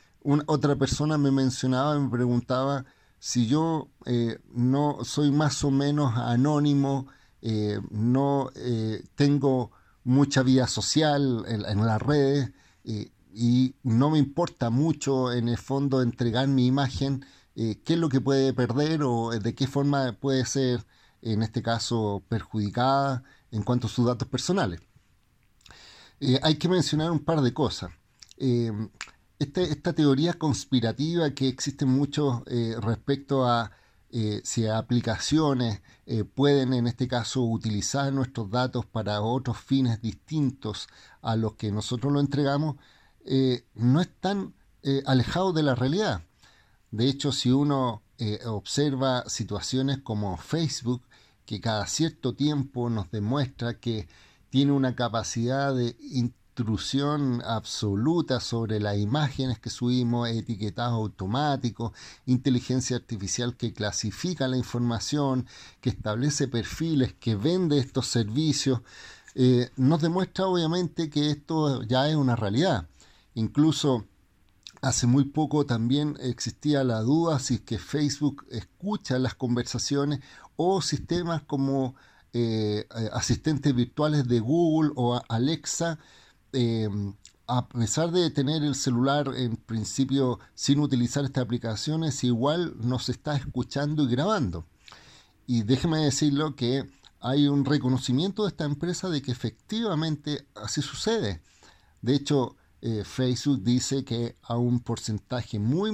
otra 0.47 0.77
persona 0.77 1.19
me 1.19 1.31
mencionaba, 1.31 1.99
me 1.99 2.09
preguntaba 2.09 2.85
si 3.19 3.47
yo 3.47 3.89
eh, 4.07 4.39
no 4.53 4.99
soy 5.05 5.31
más 5.31 5.65
o 5.65 5.71
menos 5.71 6.17
anónimo, 6.17 7.07
no 7.91 8.51
tengo 9.17 9.71
mucha 10.03 10.43
vida 10.43 10.67
social 10.67 11.45
en, 11.47 11.67
en 11.67 11.85
las 11.85 12.01
redes, 12.01 12.53
y 13.35 13.75
no 13.83 14.11
me 14.11 14.19
importa 14.19 14.71
mucho 14.71 15.33
en 15.33 15.49
el 15.49 15.59
fondo 15.59 16.01
entregar 16.01 16.47
mi 16.49 16.67
imagen, 16.67 17.25
eh, 17.57 17.81
qué 17.85 17.95
es 17.95 17.99
lo 17.99 18.09
que 18.09 18.21
puede 18.21 18.53
perder 18.53 19.03
o 19.03 19.31
de 19.31 19.55
qué 19.55 19.67
forma 19.67 20.13
puede 20.13 20.45
ser, 20.47 20.87
en 21.21 21.43
este 21.43 21.63
caso, 21.63 22.23
perjudicada 22.29 23.25
en 23.51 23.63
cuanto 23.63 23.89
a 23.89 23.91
sus 23.91 24.07
datos 24.07 24.29
personales. 24.29 24.81
Eh, 26.21 26.39
hay 26.43 26.57
que 26.57 26.69
mencionar 26.69 27.11
un 27.11 27.21
par 27.21 27.41
de 27.41 27.53
cosas. 27.53 27.91
Eh, 28.39 28.73
este, 29.39 29.65
esta 29.65 29.93
teoría 29.93 30.35
conspirativa 30.35 31.31
que 31.31 31.49
existe 31.49 31.85
mucho 31.85 32.45
respecto 32.81 33.47
a 33.47 33.73
si 34.45 34.69
aplicaciones 34.69 35.81
pueden 36.35 36.73
en 36.73 36.87
este 36.87 37.09
caso 37.09 37.43
utilizar 37.43 38.13
nuestros 38.13 38.49
datos 38.49 38.87
para 38.87 39.21
otros 39.21 39.59
fines 39.59 40.01
distintos 40.01 40.87
a 41.21 41.35
los 41.35 41.55
que 41.55 41.73
nosotros 41.73 42.13
lo 42.13 42.21
entregamos, 42.21 42.77
eh, 43.25 43.65
no 43.75 44.01
es 44.01 44.09
tan 44.21 44.55
eh, 44.83 45.03
alejado 45.07 45.53
de 45.53 45.63
la 45.63 45.75
realidad. 45.75 46.23
De 46.91 47.09
hecho, 47.09 47.33
si 47.33 47.51
uno 47.51 48.03
eh, 48.19 48.41
observa 48.45 49.29
situaciones 49.29 49.99
como 49.99 50.37
Facebook, 50.37 51.03
que 51.47 51.61
cada 51.61 51.87
cierto 51.87 52.35
tiempo 52.35 52.91
nos 52.91 53.11
demuestra 53.11 53.81
que 53.81 54.09
tiene 54.55 54.71
una 54.71 54.95
capacidad 54.95 55.75
de 55.75 55.97
intrusión 56.13 57.43
absoluta 57.45 58.39
sobre 58.39 58.79
las 58.79 58.97
imágenes 58.99 59.59
que 59.59 59.69
subimos, 59.69 60.29
etiquetado 60.29 60.95
automático, 60.95 61.93
inteligencia 62.25 62.97
artificial 62.97 63.57
que 63.57 63.73
clasifica 63.73 64.47
la 64.47 64.57
información, 64.57 65.49
que 65.81 65.91
establece 65.91 66.47
perfiles, 66.47 67.15
que 67.15 67.35
vende 67.35 67.81
estos 67.81 68.07
servicios, 68.07 68.83
nos 69.75 70.01
demuestra 70.01 70.47
obviamente 70.47 71.11
que 71.11 71.33
esto 71.33 71.83
ya 71.83 72.09
es 72.09 72.15
una 72.15 72.37
realidad. 72.37 72.87
Incluso 73.35 74.05
hace 74.83 75.09
muy 75.09 75.25
poco 75.25 75.67
también 75.67 76.17
existía 76.21 76.85
la 76.85 77.01
duda 77.01 77.41
si 77.41 77.55
es 77.55 77.61
que 77.63 77.79
Facebook 77.81 78.47
escucha 78.53 79.19
las 79.19 79.35
conversaciones 79.35 80.21
o 80.55 80.81
sistemas 80.81 81.43
como 81.43 81.97
eh, 82.35 82.87
eh, 82.97 83.11
asistentes 83.13 83.73
virtuales 83.75 84.27
de 84.27 84.41
Google 84.41 84.91
o 84.97 85.21
Alexa, 85.29 86.01
em, 86.53 87.15
a 87.47 87.69
pesar 87.69 88.11
de 88.11 88.29
tener 88.31 88.65
el 88.65 88.75
celular 88.75 89.31
en 89.37 89.57
principio 89.57 90.41
sin 90.55 90.81
utilizar 90.81 91.25
estas 91.25 91.45
aplicaciones, 91.45 92.25
igual 92.25 92.75
nos 92.81 93.09
está 93.09 93.37
escuchando 93.37 94.03
y 94.03 94.09
grabando. 94.09 94.67
Y 95.47 95.63
déjeme 95.63 95.99
decirlo 95.99 96.57
que 96.57 96.91
hay 97.21 97.47
un 97.47 97.65
reconocimiento 97.65 98.43
de 98.43 98.49
esta 98.49 98.65
empresa 98.65 99.09
de 99.09 99.23
que 99.23 99.31
efectivamente 99.31 100.47
así 100.57 100.83
sucede. 100.83 101.41
De 102.03 102.17
hecho, 102.17 102.57
eh, 102.87 103.03
Facebook 103.03 103.63
dice 103.63 104.05
que 104.05 104.37
a 104.43 104.59
un 104.59 104.79
porcentaje 104.81 105.59
muy 105.59 105.91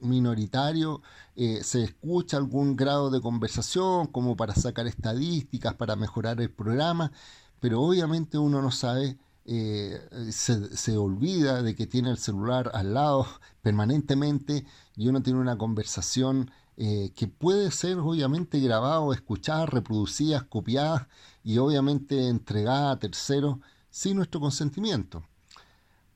minoritario 0.00 1.02
eh, 1.36 1.60
se 1.62 1.84
escucha 1.84 2.38
algún 2.38 2.74
grado 2.74 3.10
de 3.10 3.20
conversación 3.20 4.06
como 4.06 4.34
para 4.34 4.54
sacar 4.54 4.86
estadísticas, 4.86 5.74
para 5.74 5.94
mejorar 5.94 6.40
el 6.40 6.50
programa, 6.50 7.12
pero 7.60 7.82
obviamente 7.82 8.38
uno 8.38 8.62
no 8.62 8.70
sabe, 8.70 9.18
eh, 9.44 10.00
se, 10.30 10.74
se, 10.74 10.96
olvida 10.96 11.62
de 11.62 11.74
que 11.74 11.86
tiene 11.86 12.08
el 12.08 12.16
celular 12.16 12.70
al 12.72 12.94
lado 12.94 13.26
permanentemente 13.60 14.64
y 14.96 15.08
uno 15.08 15.22
tiene 15.22 15.38
una 15.38 15.58
conversación 15.58 16.50
que 16.76 17.28
puede 17.28 17.70
ser 17.70 17.98
obviamente 17.98 18.58
grabada, 18.58 19.14
escuchada, 19.14 19.66
reproducida, 19.66 20.48
copiada 20.48 21.08
y 21.44 21.58
obviamente 21.58 22.28
entregada 22.28 22.92
a 22.92 22.98
terceros 22.98 23.58
sin 23.90 24.16
nuestro 24.16 24.40
consentimiento. 24.40 25.22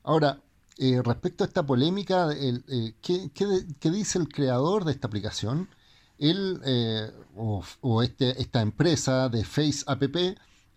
Ahora, 0.07 0.41
eh, 0.79 1.03
respecto 1.05 1.43
a 1.43 1.49
esta 1.49 1.67
polémica, 1.67 2.29
eh, 2.33 2.95
¿qué, 3.03 3.91
dice 3.91 4.19
el 4.21 4.29
creador 4.29 4.85
de 4.85 4.93
esta 4.93 5.09
aplicación? 5.09 5.69
Él 6.17 6.61
eh, 6.65 7.11
o, 7.35 8.03
este, 8.05 8.41
esta 8.41 8.63
empresa 8.63 9.29
de 9.29 9.45
Face 9.45 9.83
App 9.87 10.05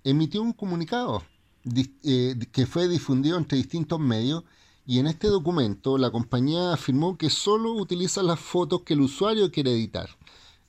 emitió 0.04 0.42
un 0.42 0.54
comunicado 0.54 1.24
que 1.64 2.66
fue 2.66 2.88
difundido 2.88 3.38
entre 3.38 3.60
distintos 3.60 4.00
medios 4.00 4.44
y 4.88 4.98
en 4.98 5.06
este 5.06 5.28
documento 5.28 6.00
la 6.00 6.10
compañía 6.10 6.74
afirmó 6.74 7.16
que 7.16 7.30
solo 7.30 7.74
utiliza 7.74 8.24
las 8.24 8.40
fotos 8.40 8.82
que 8.82 8.96
el 8.96 9.02
usuario 9.02 9.52
quiere 9.52 9.74
editar. 9.74 10.10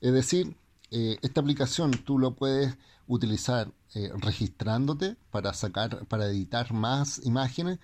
Es 0.01 0.13
decir, 0.13 0.55
esta 0.91 1.41
aplicación 1.41 1.91
tú 1.91 2.19
lo 2.19 2.35
puedes 2.35 2.77
utilizar 3.07 3.73
registrándote 4.19 5.15
para 5.31 5.53
sacar, 5.53 6.05
para 6.05 6.27
editar 6.27 6.71
más 6.73 7.25
imágenes 7.25 7.79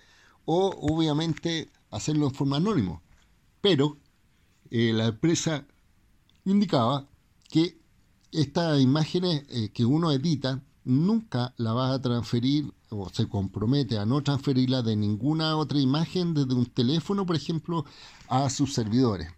o 0.50 0.74
obviamente 0.80 1.70
hacerlo 1.90 2.26
en 2.26 2.34
forma 2.34 2.56
anónimo. 2.56 3.02
Pero 3.60 3.98
eh, 4.70 4.94
la 4.94 5.08
empresa 5.08 5.66
indicaba 6.46 7.06
que 7.50 7.78
estas 8.32 8.80
imágenes 8.80 9.44
eh, 9.50 9.68
que 9.74 9.84
uno 9.84 10.10
edita 10.10 10.62
nunca 10.84 11.52
la 11.58 11.74
va 11.74 11.92
a 11.92 12.00
transferir 12.00 12.72
o 12.88 13.10
se 13.10 13.28
compromete 13.28 13.98
a 13.98 14.06
no 14.06 14.22
transferirla 14.22 14.80
de 14.80 14.96
ninguna 14.96 15.54
otra 15.54 15.80
imagen 15.80 16.32
desde 16.32 16.54
un 16.54 16.64
teléfono, 16.64 17.26
por 17.26 17.36
ejemplo, 17.36 17.84
a 18.28 18.48
sus 18.48 18.72
servidores. 18.72 19.28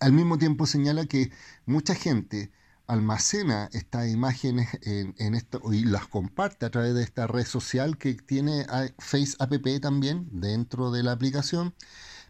Al 0.00 0.12
mismo 0.12 0.38
tiempo 0.38 0.66
señala 0.66 1.06
que 1.06 1.30
mucha 1.66 1.94
gente 1.94 2.50
almacena 2.86 3.68
estas 3.72 4.08
imágenes 4.08 4.68
en, 4.82 5.34
esto 5.34 5.60
y 5.72 5.84
las 5.84 6.06
comparte 6.06 6.66
a 6.66 6.70
través 6.70 6.94
de 6.94 7.02
esta 7.02 7.26
red 7.26 7.44
social 7.44 7.98
que 7.98 8.14
tiene 8.14 8.66
Face 8.98 9.34
App 9.38 9.52
también 9.80 10.28
dentro 10.32 10.90
de 10.90 11.02
la 11.02 11.12
aplicación, 11.12 11.74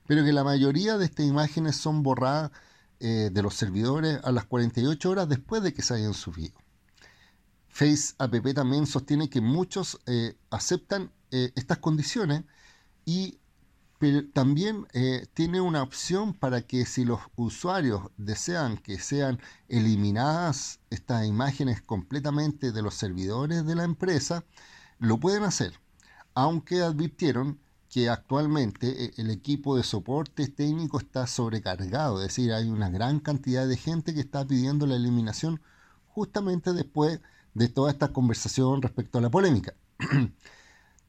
pero 0.06 0.24
que 0.24 0.32
la 0.32 0.44
mayoría 0.44 0.98
de 0.98 1.04
estas 1.04 1.26
imágenes 1.26 1.76
son 1.76 2.02
borradas 2.02 2.50
eh, 3.00 3.30
de 3.32 3.42
los 3.42 3.54
servidores 3.54 4.18
a 4.24 4.32
las 4.32 4.46
48 4.46 5.10
horas 5.10 5.28
después 5.28 5.62
de 5.62 5.74
que 5.74 5.82
se 5.82 5.94
hayan 5.94 6.14
subido. 6.14 6.54
Face 7.68 8.14
App 8.18 8.34
también 8.54 8.86
sostiene 8.86 9.28
que 9.28 9.42
muchos 9.42 10.00
eh, 10.06 10.38
aceptan 10.48 11.12
eh, 11.30 11.52
estas 11.56 11.78
condiciones 11.78 12.44
y 13.04 13.38
pero 13.98 14.26
también 14.28 14.86
eh, 14.92 15.26
tiene 15.34 15.60
una 15.60 15.82
opción 15.82 16.34
para 16.34 16.62
que 16.62 16.84
si 16.84 17.04
los 17.04 17.20
usuarios 17.36 18.02
desean 18.16 18.76
que 18.76 18.98
sean 18.98 19.40
eliminadas 19.68 20.80
estas 20.90 21.26
imágenes 21.26 21.80
completamente 21.80 22.72
de 22.72 22.82
los 22.82 22.94
servidores 22.94 23.64
de 23.64 23.74
la 23.74 23.84
empresa, 23.84 24.44
lo 24.98 25.18
pueden 25.18 25.44
hacer, 25.44 25.72
aunque 26.34 26.82
advirtieron 26.82 27.58
que 27.90 28.10
actualmente 28.10 29.04
eh, 29.04 29.14
el 29.16 29.30
equipo 29.30 29.76
de 29.76 29.82
soporte 29.82 30.48
técnico 30.48 30.98
está 30.98 31.26
sobrecargado, 31.26 32.20
es 32.20 32.28
decir, 32.28 32.52
hay 32.52 32.68
una 32.68 32.90
gran 32.90 33.20
cantidad 33.20 33.66
de 33.66 33.76
gente 33.76 34.12
que 34.14 34.20
está 34.20 34.46
pidiendo 34.46 34.86
la 34.86 34.96
eliminación 34.96 35.60
justamente 36.08 36.72
después 36.72 37.20
de 37.54 37.68
toda 37.68 37.90
esta 37.90 38.08
conversación 38.08 38.82
respecto 38.82 39.18
a 39.18 39.22
la 39.22 39.30
polémica. 39.30 39.74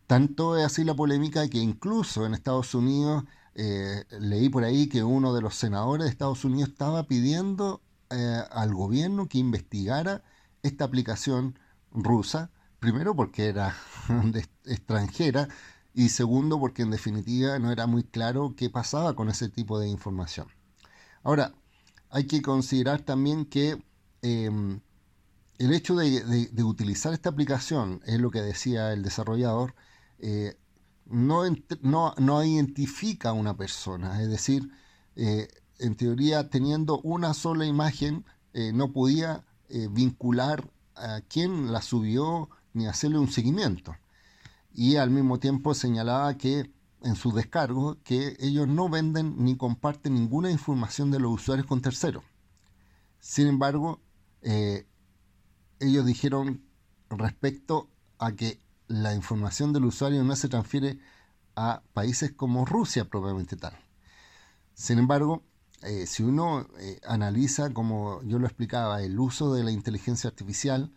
Tanto 0.07 0.57
es 0.57 0.65
así 0.65 0.83
la 0.83 0.95
polémica 0.95 1.47
que 1.49 1.59
incluso 1.59 2.25
en 2.25 2.33
Estados 2.33 2.73
Unidos 2.73 3.25
eh, 3.55 4.05
leí 4.19 4.49
por 4.49 4.63
ahí 4.63 4.87
que 4.87 5.03
uno 5.03 5.33
de 5.33 5.41
los 5.41 5.55
senadores 5.55 6.05
de 6.05 6.11
Estados 6.11 6.45
Unidos 6.45 6.69
estaba 6.69 7.03
pidiendo 7.03 7.81
eh, 8.09 8.41
al 8.51 8.73
gobierno 8.73 9.27
que 9.27 9.37
investigara 9.37 10.23
esta 10.63 10.85
aplicación 10.85 11.59
rusa, 11.91 12.51
primero 12.79 13.15
porque 13.15 13.47
era 13.47 13.75
extranjera 14.65 15.49
y 15.93 16.09
segundo 16.09 16.59
porque 16.59 16.83
en 16.83 16.91
definitiva 16.91 17.59
no 17.59 17.71
era 17.71 17.87
muy 17.87 18.03
claro 18.03 18.53
qué 18.55 18.69
pasaba 18.69 19.15
con 19.15 19.29
ese 19.29 19.49
tipo 19.49 19.79
de 19.79 19.89
información. 19.89 20.47
Ahora, 21.23 21.53
hay 22.09 22.27
que 22.27 22.41
considerar 22.41 23.01
también 23.01 23.45
que 23.45 23.83
em, 24.21 24.79
el 25.57 25.73
hecho 25.73 25.95
de, 25.95 26.63
utilizar 26.63 27.13
esta 27.13 27.29
aplicación, 27.29 28.01
es 28.05 28.19
lo 28.19 28.31
que 28.31 28.41
decía 28.41 28.93
el 28.93 29.03
desarrollador, 29.03 29.75
eh, 30.19 30.57
no, 31.05 31.43
no, 32.17 32.43
identifica 32.43 33.29
a 33.29 33.33
una 33.33 33.55
persona, 33.55 34.21
es 34.21 34.29
decir, 34.29 34.69
eh, 35.15 35.47
en 35.79 35.95
teoría 35.95 36.49
teniendo 36.49 36.99
una 37.01 37.33
sola 37.33 37.65
imagen 37.65 38.25
eh, 38.53 38.71
no 38.73 38.91
podía 38.91 39.43
vincular 39.91 40.71
a 40.95 41.19
quién 41.27 41.73
la 41.73 41.81
subió 41.81 42.49
ni 42.73 42.87
hacerle 42.87 43.19
un 43.19 43.29
seguimiento. 43.29 43.97
Y 44.73 44.95
al 44.95 45.09
mismo 45.09 45.39
tiempo 45.39 45.73
señalaba 45.73 46.37
que 46.37 46.71
en 47.03 47.15
su 47.17 47.33
descargo 47.33 47.97
que 48.03 48.37
ellos 48.39 48.65
no 48.65 48.87
venden 48.87 49.35
ni 49.43 49.57
comparten 49.57 50.13
ninguna 50.13 50.51
información 50.51 51.11
de 51.11 51.19
los 51.19 51.33
usuarios 51.33 51.67
con 51.67 51.81
terceros. 51.81 52.23
Sin 53.19 53.47
embargo, 53.47 53.99
ellos 54.41 56.05
dijeron 56.05 56.63
respecto 57.09 57.89
a 58.19 58.31
que 58.31 58.61
la 58.87 59.13
información 59.13 59.73
del 59.73 59.85
usuario 59.85 60.23
no 60.23 60.35
se 60.35 60.49
transfiere 60.49 60.99
a 61.55 61.81
países 61.93 62.31
como 62.31 62.65
Rusia 62.65 63.05
propiamente 63.05 63.55
tal. 63.57 63.77
Sin 64.73 64.99
embargo, 64.99 65.43
eh, 65.83 66.05
si 66.07 66.23
uno 66.23 66.67
eh, 66.79 66.99
analiza, 67.05 67.73
como 67.73 68.21
yo 68.23 68.39
lo 68.39 68.47
explicaba, 68.47 69.01
el 69.03 69.19
uso 69.19 69.53
de 69.53 69.63
la 69.63 69.71
inteligencia 69.71 70.29
artificial, 70.29 70.91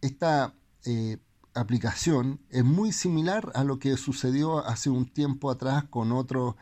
esta 0.00 0.54
eh, 0.84 1.18
aplicación 1.54 2.40
es 2.50 2.64
muy 2.64 2.92
similar 2.92 3.50
a 3.54 3.64
lo 3.64 3.78
que 3.78 3.96
sucedió 3.96 4.58
hace 4.58 4.90
un 4.90 5.06
tiempo 5.06 5.50
atrás 5.50 5.84
con 5.84 6.12
otro 6.12 6.56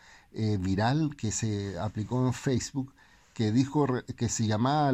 viral 0.61 1.17
que 1.17 1.33
se 1.33 1.79
aplicó 1.79 2.27
en 2.27 2.35
Facebook, 2.35 2.93
que 3.33 3.53
dijo 3.53 3.87
que 4.17 4.29
se 4.29 4.47
llamaba 4.47 4.93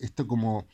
esto 0.00 0.26
como 0.26 0.66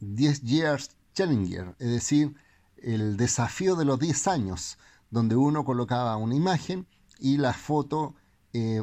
10 0.00 0.42
Years 0.42 0.90
Challenger, 1.14 1.76
es 1.78 1.90
decir, 1.90 2.34
el 2.82 3.16
desafío 3.16 3.76
de 3.76 3.84
los 3.84 3.98
10 3.98 4.28
años, 4.28 4.78
donde 5.10 5.36
uno 5.36 5.64
colocaba 5.64 6.16
una 6.16 6.34
imagen 6.34 6.86
y 7.18 7.36
la 7.36 7.52
foto, 7.52 8.14
eh, 8.52 8.82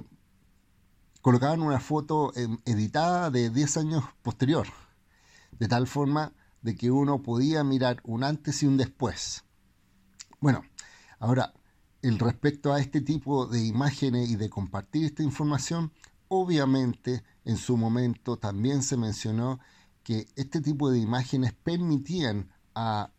colocaban 1.22 1.62
una 1.62 1.80
foto 1.80 2.32
em, 2.36 2.58
editada 2.66 3.32
de 3.32 3.50
10 3.50 3.77
años 3.77 4.04
posterior, 4.22 4.68
de 5.51 5.68
tal 5.68 5.88
forma 5.88 6.34
de 6.62 6.75
que 6.75 6.92
uno 6.92 7.22
podía 7.22 7.63
mirar 7.63 8.01
un 8.04 8.24
antes 8.24 8.63
y 8.63 8.68
un 8.68 8.77
después. 8.77 9.44
Bueno, 10.39 10.63
ahora, 11.20 11.54
el 12.01 12.20
respecto 12.20 12.74
a 12.74 12.80
este 12.80 13.01
tipo 13.01 13.48
de 13.48 13.66
imágenes 13.66 14.30
y 14.30 14.36
de 14.36 14.50
compartir 14.50 15.06
esta 15.06 15.24
información, 15.24 15.92
obviamente 16.27 17.24
en 17.46 17.58
su 17.58 17.77
momento 17.77 18.38
también 18.38 18.84
se 18.84 18.98
mencionó 18.98 19.60
que 20.04 20.27
este 20.36 20.62
tipo 20.62 20.89
de 20.89 21.00
imágenes 21.00 21.54
permitían 21.54 22.50
a 22.75 23.12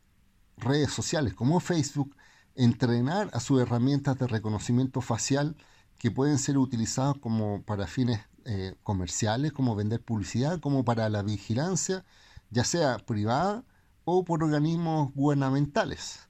redes 0.60 0.90
sociales 0.92 1.34
como 1.34 1.60
Facebook 1.60 2.14
entrenar 2.54 3.30
a 3.32 3.40
sus 3.40 3.60
herramientas 3.60 4.18
de 4.18 4.26
reconocimiento 4.26 5.00
facial 5.00 5.56
que 5.98 6.10
pueden 6.10 6.38
ser 6.38 6.58
utilizadas 6.58 7.16
como 7.18 7.62
para 7.62 7.86
fines 7.86 8.20
eh, 8.44 8.74
comerciales, 8.82 9.52
como 9.52 9.76
vender 9.76 10.02
publicidad, 10.02 10.60
como 10.60 10.84
para 10.84 11.08
la 11.08 11.22
vigilancia, 11.22 12.04
ya 12.50 12.64
sea 12.64 12.98
privada 12.98 13.64
o 14.04 14.24
por 14.24 14.42
organismos 14.42 15.12
gubernamentales. 15.14 16.28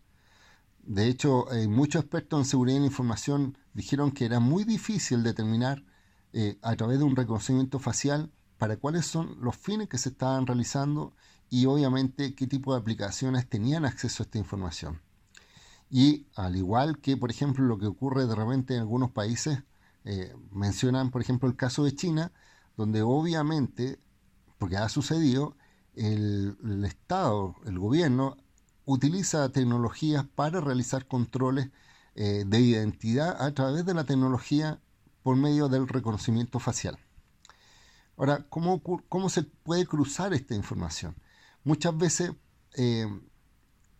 De 0.82 1.06
hecho, 1.06 1.52
eh, 1.52 1.68
muchos 1.68 2.02
expertos 2.02 2.40
en 2.40 2.44
seguridad 2.46 2.76
de 2.76 2.80
la 2.80 2.86
información 2.86 3.56
dijeron 3.74 4.10
que 4.10 4.24
era 4.24 4.40
muy 4.40 4.64
difícil 4.64 5.22
determinar 5.22 5.84
eh, 6.32 6.58
a 6.62 6.74
través 6.76 6.98
de 6.98 7.04
un 7.04 7.14
reconocimiento 7.14 7.78
facial 7.78 8.32
para 8.58 8.76
cuáles 8.76 9.06
son 9.06 9.36
los 9.40 9.56
fines 9.56 9.88
que 9.88 9.98
se 9.98 10.08
estaban 10.08 10.46
realizando 10.46 11.14
y 11.50 11.66
obviamente 11.66 12.34
qué 12.34 12.46
tipo 12.46 12.72
de 12.72 12.80
aplicaciones 12.80 13.48
tenían 13.48 13.84
acceso 13.84 14.22
a 14.22 14.24
esta 14.24 14.38
información. 14.38 15.00
Y 15.90 16.26
al 16.36 16.56
igual 16.56 16.98
que, 16.98 17.16
por 17.16 17.30
ejemplo, 17.30 17.64
lo 17.64 17.78
que 17.78 17.86
ocurre 17.86 18.26
de 18.26 18.34
repente 18.34 18.74
en 18.74 18.80
algunos 18.80 19.10
países, 19.10 19.62
eh, 20.04 20.34
mencionan, 20.52 21.10
por 21.10 21.22
ejemplo, 21.22 21.48
el 21.48 21.56
caso 21.56 21.84
de 21.84 21.94
China, 21.94 22.32
donde 22.76 23.02
obviamente, 23.02 23.98
porque 24.58 24.76
ha 24.76 24.88
sucedido, 24.88 25.56
el, 25.94 26.84
Estado, 26.84 27.56
el 27.66 27.78
gobierno, 27.78 28.36
utiliza 28.84 29.48
tecnologías 29.50 30.24
para 30.34 30.60
realizar 30.60 31.06
controles 31.06 31.70
eh, 32.14 32.44
de 32.46 32.60
identidad 32.60 33.42
a 33.42 33.52
través 33.52 33.84
de 33.84 33.94
la 33.94 34.04
tecnología 34.04 34.80
por 35.22 35.36
medio 35.36 35.68
del 35.68 35.88
reconocimiento 35.88 36.58
facial. 36.58 36.98
Ahora, 38.16 38.46
¿cómo, 38.48 39.28
se 39.28 39.42
puede 39.42 39.86
cruzar 39.86 40.32
esta 40.34 40.54
información? 40.54 41.14
Muchas 41.64 41.96
veces 41.96 42.32
eh, 42.76 43.06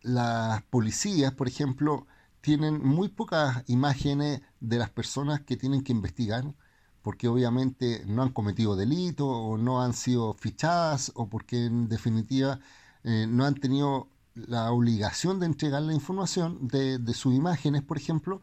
las 0.03 0.63
policías, 0.65 1.33
por 1.33 1.49
ejemplo, 1.49 2.07
tienen 2.41 2.81
muy 2.85 3.09
pocas 3.09 3.65
imágenes 3.67 4.43
de 4.61 4.79
las 4.79 4.91
personas 4.91 5.41
que 5.41 5.57
tienen 5.57 5.83
que 5.83 5.93
investigar, 5.93 6.55
porque 7.03 7.29
obviamente 7.29 8.05
no 8.07 8.23
han 8.23 8.33
cometido 8.33 8.77
delito 8.77 9.27
o 9.29 9.59
no 9.59 9.83
han 9.83 9.93
sido 9.95 10.35
fichadas 10.35 11.13
o 11.15 11.29
porque 11.29 11.67
en 11.67 11.89
definitiva 11.89 12.61
eh, 13.05 13.27
no 13.29 13.45
han 13.45 13.55
tenido 13.55 14.09
la 14.35 14.71
obligación 14.71 15.41
de 15.41 15.47
entregar 15.47 15.83
la 15.83 15.95
información 15.95 16.69
de, 16.69 16.99
de 16.99 17.15
sus 17.15 17.35
imágenes, 17.35 17.83
por 17.83 17.99
ejemplo, 17.99 18.43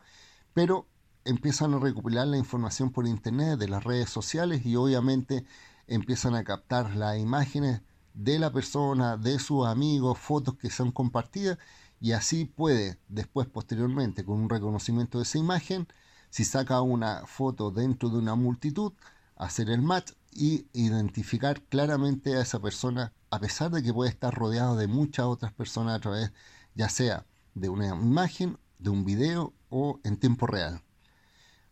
pero 0.53 0.87
empiezan 1.25 1.73
a 1.73 1.79
recopilar 1.79 2.27
la 2.27 2.37
información 2.37 2.91
por 2.91 3.07
internet, 3.07 3.59
de 3.59 3.67
las 3.67 3.83
redes 3.83 4.09
sociales 4.09 4.65
y 4.65 4.75
obviamente 4.75 5.45
empiezan 5.87 6.35
a 6.35 6.43
captar 6.43 6.95
las 6.95 7.17
imágenes 7.17 7.81
de 8.15 8.39
la 8.39 8.51
persona, 8.51 9.17
de 9.17 9.39
sus 9.39 9.67
amigos, 9.67 10.17
fotos 10.17 10.55
que 10.55 10.69
son 10.69 10.91
compartidas 10.91 11.57
y 11.99 12.13
así 12.13 12.45
puede 12.45 12.97
después 13.07 13.47
posteriormente 13.47 14.23
con 14.25 14.39
un 14.39 14.49
reconocimiento 14.49 15.17
de 15.19 15.23
esa 15.23 15.37
imagen, 15.37 15.87
si 16.29 16.45
saca 16.45 16.81
una 16.81 17.25
foto 17.27 17.71
dentro 17.71 18.09
de 18.09 18.17
una 18.17 18.35
multitud, 18.35 18.93
hacer 19.35 19.69
el 19.69 19.81
match 19.81 20.13
y 20.31 20.67
identificar 20.73 21.61
claramente 21.63 22.35
a 22.35 22.41
esa 22.41 22.59
persona 22.59 23.13
a 23.29 23.39
pesar 23.39 23.71
de 23.71 23.83
que 23.83 23.93
puede 23.93 24.09
estar 24.09 24.33
rodeado 24.33 24.75
de 24.75 24.87
muchas 24.87 25.25
otras 25.25 25.53
personas 25.53 25.97
a 25.97 26.01
través 26.01 26.31
ya 26.73 26.89
sea 26.89 27.25
de 27.53 27.69
una 27.69 27.87
imagen, 27.87 28.57
de 28.79 28.89
un 28.89 29.05
video 29.05 29.53
o 29.69 29.99
en 30.03 30.17
tiempo 30.17 30.47
real. 30.47 30.81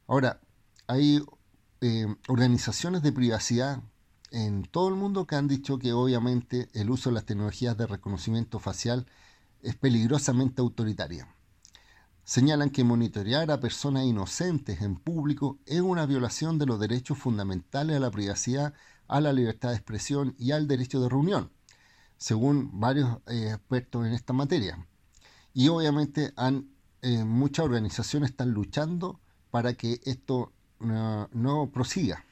Ahora, 0.08 0.39
hay 0.88 1.23
eh, 1.82 2.08
organizaciones 2.27 3.01
de 3.01 3.12
privacidad 3.12 3.82
en 4.34 4.63
todo 4.63 4.89
el 4.89 4.96
mundo 4.96 5.28
que 5.28 5.36
han 5.36 5.48
dicho 5.48 5.78
que 5.78 5.93
obviamente 5.93 6.67
el 6.74 6.89
uso 6.89 7.10
de 7.10 7.13
las 7.13 7.26
tecnologías 7.26 7.78
de 7.78 7.86
reconocimiento 7.86 8.60
facial 8.60 9.06
es 9.62 9.76
peligrosamente 9.76 10.62
autoritaria. 10.62 11.28
Señalan 12.24 12.72
que 12.72 12.84
monitorear 12.84 13.52
a 13.52 13.60
personas 13.60 14.06
inocentes 14.06 14.82
en 14.82 14.96
público 14.96 15.60
es 15.67 15.82
una 15.82 16.08
violación 16.08 16.58
de 16.58 16.65
los 16.65 16.80
derechos 16.80 17.19
fundamentales 17.19 17.96
a 17.96 18.00
la 18.00 18.10
privacidad, 18.10 18.74
a 19.08 19.22
la 19.22 19.34
libertad 19.34 19.69
de 19.69 19.76
expresión 19.76 20.36
y 20.39 20.52
al 20.52 20.67
derecho 20.67 21.00
de 21.00 21.10
reunión, 21.10 21.52
según 22.17 22.80
varios 22.80 23.19
eh, 23.28 23.52
expertos 23.54 24.08
en 24.08 24.13
esta 24.13 24.34
materia. 24.34 24.88
Y 25.54 25.67
obviamente 25.67 26.34
han, 26.36 26.69
eh, 27.04 27.24
muchas 27.24 27.65
organizaciones 27.65 28.32
están 28.32 28.50
luchando 28.52 29.19
para 29.52 29.76
que 29.76 30.02
esto 30.06 30.52
no, 30.80 31.69
prosiga. 31.72 32.26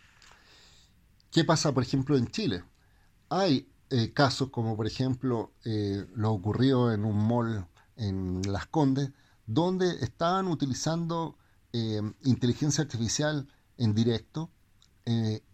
¿Qué 1.32 1.46
pasa, 1.46 1.74
por 1.74 1.84
ejemplo, 1.84 2.18
en 2.18 2.28
Chile? 2.28 2.66
Hay 3.30 3.70
eh, 3.90 4.12
casos 4.12 4.50
como, 4.50 4.76
por 4.76 4.86
ejemplo, 4.86 5.54
eh, 5.64 6.06
lo 6.14 6.34
ocurrió 6.34 6.92
en 6.92 7.06
un 7.06 7.26
mall 7.26 7.68
en 7.96 8.42
Las 8.52 8.66
Condes, 8.66 9.12
donde 9.46 10.04
estaban 10.04 10.48
utilizando 10.48 11.38
eh, 11.72 12.02
inteligencia 12.24 12.84
artificial 12.84 13.48
en 13.78 13.96
directo 13.96 14.52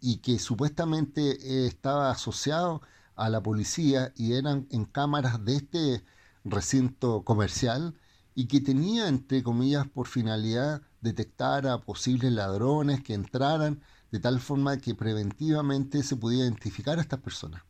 y 0.02 0.18
que 0.18 0.40
supuestamente 0.40 1.66
estaba 1.66 2.12
asociado 2.12 2.82
a 3.16 3.30
la 3.30 3.42
policía 3.42 4.12
y 4.16 4.34
eran 4.34 4.68
en 4.72 4.86
cámaras 4.86 5.44
de 5.46 5.56
este 5.56 6.04
recinto 6.44 7.24
comercial 7.24 7.96
y 8.36 8.48
que 8.48 8.60
tenía, 8.60 9.08
entre 9.08 9.42
comillas, 9.44 9.88
por 9.88 10.06
finalidad 10.08 10.82
detectar 11.02 11.66
a 11.66 11.80
posibles 11.80 12.34
ladrones 12.34 13.02
que 13.02 13.14
entraran 13.14 13.82
de 14.12 14.20
tal 14.20 14.40
forma 14.40 14.78
que 14.78 14.96
preventivamente 14.96 16.04
se 16.04 16.16
pudiera 16.16 16.46
identificar 16.46 16.98
a 16.98 17.02
estas 17.02 17.20
personas. 17.20 17.62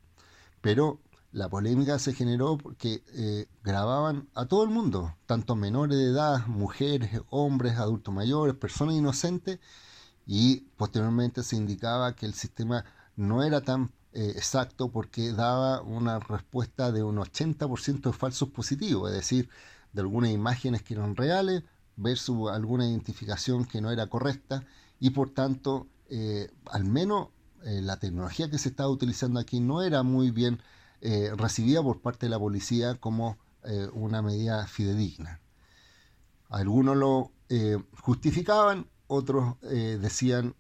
Pero 0.62 1.00
la 1.32 1.50
polémica 1.50 2.00
se 2.00 2.14
generó 2.14 2.58
porque 2.58 3.04
eh, 3.14 3.48
grababan 3.64 4.28
a 4.34 4.46
todo 4.46 4.64
el 4.64 4.70
mundo, 4.70 5.16
tanto 5.26 5.56
menores 5.56 5.98
de 5.98 6.06
edad, 6.06 6.48
mujeres, 6.48 7.22
hombres, 7.30 7.78
adultos 7.78 8.14
mayores, 8.14 8.56
personas 8.56 8.96
inocentes, 8.96 9.60
y 10.26 10.62
posteriormente 10.78 11.44
se 11.44 11.56
indicaba 11.56 12.16
que 12.16 12.26
el 12.26 12.34
sistema 12.34 12.86
no 13.16 13.44
era 13.44 13.62
tan 13.62 13.92
eh, 14.14 14.34
exacto 14.36 14.90
porque 14.90 15.32
daba 15.32 15.82
una 15.82 16.20
respuesta 16.20 16.92
de 16.92 17.04
un 17.04 17.18
80% 17.18 18.02
de 18.02 18.14
falsos 18.14 18.50
positivos, 18.50 19.10
es 19.12 19.16
decir, 19.16 19.50
de 19.94 20.02
algunas 20.02 20.32
imágenes 20.32 20.84
que 20.84 20.96
eran 20.96 21.16
reales 21.16 21.64
versus 21.96 22.50
alguna 22.52 22.88
identificación 22.88 23.66
que 23.66 23.82
no 23.82 23.92
era 23.92 24.08
correcta 24.08 24.64
y 25.00 25.12
por 25.12 25.30
tanto 25.30 25.88
eh, 26.10 26.50
al 26.66 26.86
menos 26.86 27.30
la 27.64 27.98
tecnología 27.98 28.50
que 28.50 28.60
se 28.60 28.70
estaba 28.70 28.88
utilizando 28.88 29.40
aquí 29.40 29.60
no 29.60 29.82
era 29.82 30.04
muy 30.04 30.32
bien 30.32 30.62
eh, 31.02 31.32
recibida 31.36 31.84
por 31.84 32.02
parte 32.02 32.26
de 32.26 32.32
la 32.32 32.40
policía 32.40 32.96
como 32.96 33.38
eh, 33.64 33.88
una 33.94 34.22
medida 34.24 34.66
fidedigna. 34.66 35.40
Algunos 36.50 36.98
lo 36.98 37.32
eh, 37.50 37.78
justificaban, 38.02 38.88
otros 39.08 39.56
decían, 39.62 40.54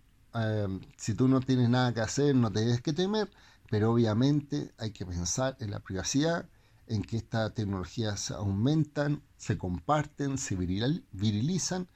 si 0.96 1.16
tú 1.16 1.28
no 1.28 1.42
tienes 1.42 1.70
nada 1.70 1.94
que 1.94 2.00
hacer, 2.00 2.36
no 2.36 2.52
te 2.52 2.82
que 2.82 2.94
temer, 2.94 3.30
pero 3.70 3.92
obviamente 3.92 4.72
hay 4.78 4.92
que 4.92 5.06
pensar 5.06 5.58
en 5.60 5.72
la 5.72 5.80
privacidad, 5.80 6.48
en 6.86 7.02
que 7.02 7.18
estas 7.18 7.54
tecnologías 7.54 8.32
aumentan, 8.32 9.22
se 9.36 9.58
comparten, 9.58 10.38
se 10.38 10.56
virilizan 10.56 11.90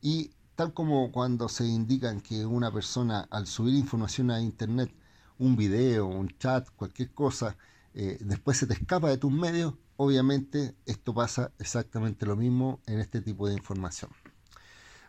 y 0.00 0.30
tal 0.58 0.74
como 0.74 1.12
cuando 1.12 1.48
se 1.48 1.64
indican 1.64 2.20
que 2.20 2.44
una 2.44 2.72
persona 2.72 3.28
al 3.30 3.46
subir 3.46 3.76
información 3.76 4.32
a 4.32 4.40
internet, 4.40 4.92
un 5.38 5.54
video, 5.54 6.06
un 6.06 6.36
chat, 6.36 6.68
cualquier 6.74 7.12
cosa, 7.12 7.56
eh, 7.94 8.18
después 8.20 8.56
se 8.56 8.66
te 8.66 8.74
escapa 8.74 9.08
de 9.08 9.18
tus 9.18 9.30
medios, 9.30 9.74
obviamente 9.96 10.74
esto 10.84 11.14
pasa 11.14 11.52
exactamente 11.60 12.26
lo 12.26 12.34
mismo 12.34 12.80
en 12.86 12.98
este 12.98 13.20
tipo 13.20 13.46
de 13.46 13.54
información. 13.54 14.10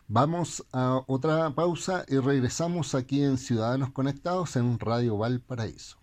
Vamos 0.06 0.64
a 0.70 1.02
otra 1.08 1.52
pausa 1.52 2.04
y 2.06 2.18
regresamos 2.18 2.94
aquí 2.94 3.24
en 3.24 3.36
Ciudadanos 3.36 3.90
Conectados 3.90 4.54
en 4.54 4.78
Radio 4.78 5.18
Valparaíso. 5.18 5.98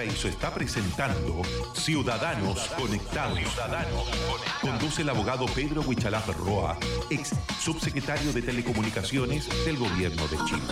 Valparaíso 0.00 0.28
está 0.28 0.54
presentando 0.54 1.42
Ciudadanos 1.74 2.68
Conectados. 2.68 3.38
Conduce 4.62 5.02
el 5.02 5.10
abogado 5.10 5.44
Pedro 5.54 5.82
Huichalaf 5.82 6.26
Roa, 6.38 6.78
ex 7.10 7.32
subsecretario 7.60 8.32
de 8.32 8.40
Telecomunicaciones 8.40 9.46
del 9.66 9.76
Gobierno 9.76 10.26
de 10.28 10.36
Chile. 10.46 10.62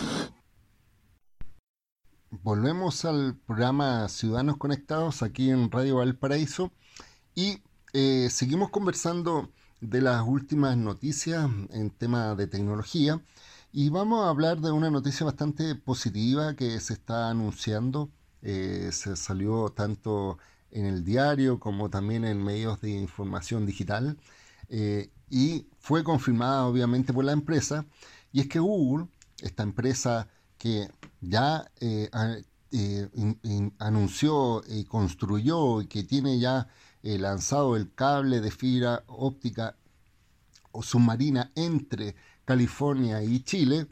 Volvemos 2.30 3.04
al 3.04 3.36
programa 3.46 4.08
Ciudadanos 4.08 4.56
Conectados 4.56 5.22
aquí 5.22 5.50
en 5.50 5.70
Radio 5.70 5.96
Valparaíso 5.96 6.72
y 7.34 7.60
eh, 7.92 8.28
seguimos 8.30 8.70
conversando 8.70 9.52
de 9.82 10.00
las 10.00 10.22
últimas 10.26 10.74
noticias 10.78 11.50
en 11.70 11.90
tema 11.90 12.34
de 12.34 12.46
tecnología 12.46 13.20
y 13.72 13.90
vamos 13.90 14.24
a 14.24 14.30
hablar 14.30 14.60
de 14.60 14.72
una 14.72 14.90
noticia 14.90 15.26
bastante 15.26 15.74
positiva 15.74 16.54
que 16.56 16.80
se 16.80 16.94
está 16.94 17.28
anunciando 17.28 18.10
eh, 18.42 18.90
se 18.92 19.16
salió 19.16 19.70
tanto 19.70 20.38
en 20.70 20.86
el 20.86 21.04
diario 21.04 21.58
como 21.58 21.90
también 21.90 22.24
en 22.24 22.42
medios 22.42 22.80
de 22.80 22.90
información 22.90 23.66
digital 23.66 24.16
eh, 24.68 25.10
y 25.30 25.66
fue 25.80 26.04
confirmada 26.04 26.66
obviamente 26.66 27.12
por 27.12 27.24
la 27.24 27.32
empresa. 27.32 27.86
Y 28.32 28.40
es 28.40 28.48
que 28.48 28.60
Google, 28.60 29.06
esta 29.40 29.62
empresa 29.62 30.28
que 30.58 30.88
ya 31.20 31.70
eh, 31.80 32.10
anunció 33.78 34.62
y 34.68 34.84
construyó 34.84 35.80
y 35.82 35.86
que 35.86 36.04
tiene 36.04 36.38
ya 36.38 36.68
lanzado 37.02 37.76
el 37.76 37.92
cable 37.94 38.40
de 38.40 38.50
fibra 38.50 39.04
óptica 39.06 39.76
o 40.72 40.82
submarina 40.82 41.50
entre 41.54 42.14
California 42.44 43.22
y 43.22 43.40
Chile, 43.40 43.86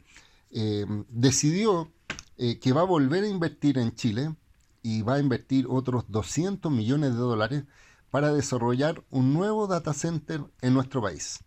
decidió 1.09 1.91
eh, 2.37 2.59
que 2.59 2.73
va 2.73 2.81
a 2.81 2.85
volver 2.85 3.23
a 3.23 3.27
invertir 3.27 3.77
en 3.77 3.93
Chile 3.95 4.35
y 4.83 5.01
va 5.01 5.15
a 5.15 5.19
invertir 5.19 5.65
otros 5.69 6.05
200 6.07 6.71
millones 6.71 7.13
de 7.13 7.19
dólares 7.19 7.63
para 8.11 8.33
desarrollar 8.33 9.03
un 9.09 9.33
nuevo 9.33 9.67
data 9.67 9.93
center 9.93 10.43
en 10.61 10.73
nuestro 10.73 11.01
país. 11.01 11.39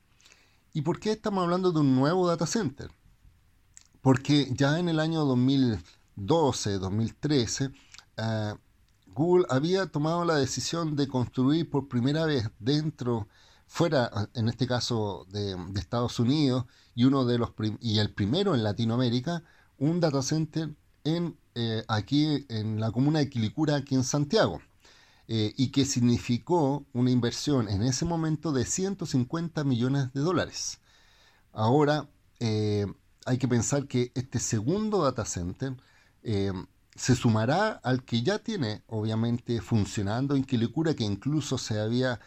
¿Y 0.72 0.83
por 0.83 1.00
qué 1.00 1.12
estamos 1.12 1.42
hablando 1.42 1.72
de 1.72 1.81
un 1.81 1.96
nuevo 1.96 2.29
data 2.29 2.46
center? 2.46 2.90
Porque 4.03 4.48
ya 4.55 4.79
en 4.79 4.88
el 4.88 5.00
año 5.00 5.24
2012, 5.24 6.79
2013, 6.79 7.70
eh, 8.16 8.55
Google 9.09 9.46
había 9.50 9.87
tomado 9.87 10.24
la 10.24 10.37
decisión 10.37 10.96
de 10.96 11.09
construir 11.09 11.68
por 11.68 11.88
primera 11.88 12.24
vez 12.24 12.48
dentro, 12.59 13.29
fuera, 13.66 14.29
en 14.35 14.48
este 14.48 14.66
caso 14.66 15.26
de, 15.31 15.57
Estados 15.76 16.18
Unidos, 16.18 16.66
y 16.94 17.05
uno 17.05 17.24
de 17.24 17.38
los 17.38 17.50
y 17.81 17.98
el 17.98 18.12
primero 18.12 18.55
en 18.55 18.62
Latinoamérica, 18.62 19.42
un 19.80 19.98
data 19.98 20.22
center 20.22 20.70
en, 21.04 21.36
eh, 21.54 21.82
aquí 21.88 22.46
en 22.48 22.78
la 22.78 22.92
comuna 22.92 23.18
de 23.18 23.30
Quilicura, 23.30 23.76
aquí 23.76 23.94
en 23.96 24.04
Santiago, 24.04 24.60
eh, 25.26 25.52
y 25.56 25.68
que 25.72 25.84
significó 25.84 26.86
una 26.92 27.10
inversión 27.10 27.68
en 27.68 27.82
ese 27.82 28.04
momento 28.04 28.52
de 28.52 28.64
150 28.64 29.64
millones 29.64 30.12
de 30.12 30.20
dólares. 30.20 30.80
Ahora 31.52 32.08
eh, 32.40 32.86
hay 33.26 33.38
que 33.38 33.48
pensar 33.48 33.86
que 33.88 34.12
este 34.14 34.38
segundo 34.38 35.02
data 35.02 35.24
center 35.24 35.76
se 36.94 37.14
sumará 37.16 37.70
al 37.82 38.04
que 38.04 38.22
ya 38.22 38.38
tiene, 38.40 38.82
obviamente, 38.86 39.62
funcionando 39.62 40.36
en 40.36 40.44
Quilicura, 40.44 40.94
que 40.94 41.04
incluso 41.04 41.56
se 41.56 41.80
había 41.80 42.20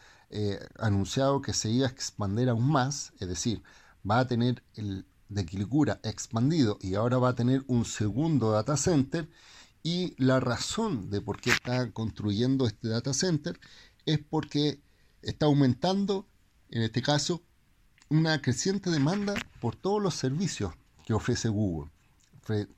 anunciado 0.79 1.43
que 1.43 1.53
se 1.53 1.69
iba 1.69 1.85
a 1.85 1.91
expandir 1.91 2.49
aún 2.49 2.67
más, 2.71 3.13
es 3.19 3.27
decir, 3.27 3.61
va 4.09 4.19
a 4.19 4.27
tener 4.27 4.63
el 4.73 5.05
de 5.33 5.45
Quilicura 5.45 5.99
expandido 6.03 6.77
y 6.81 6.95
ahora 6.95 7.17
va 7.17 7.29
a 7.29 7.35
tener 7.35 7.63
un 7.67 7.85
segundo 7.85 8.51
data 8.51 8.77
center 8.77 9.29
y 9.83 10.15
la 10.17 10.39
razón 10.39 11.09
de 11.09 11.21
por 11.21 11.39
qué 11.41 11.51
está 11.51 11.91
construyendo 11.91 12.65
este 12.65 12.87
data 12.87 13.13
center 13.13 13.59
es 14.05 14.19
porque 14.19 14.79
está 15.21 15.45
aumentando, 15.45 16.25
en 16.69 16.83
este 16.83 17.01
caso, 17.01 17.41
una 18.09 18.41
creciente 18.41 18.89
demanda 18.89 19.33
por 19.59 19.75
todos 19.75 20.01
los 20.01 20.15
servicios 20.15 20.73
que 21.05 21.13
ofrece 21.13 21.49
Google. 21.49 21.91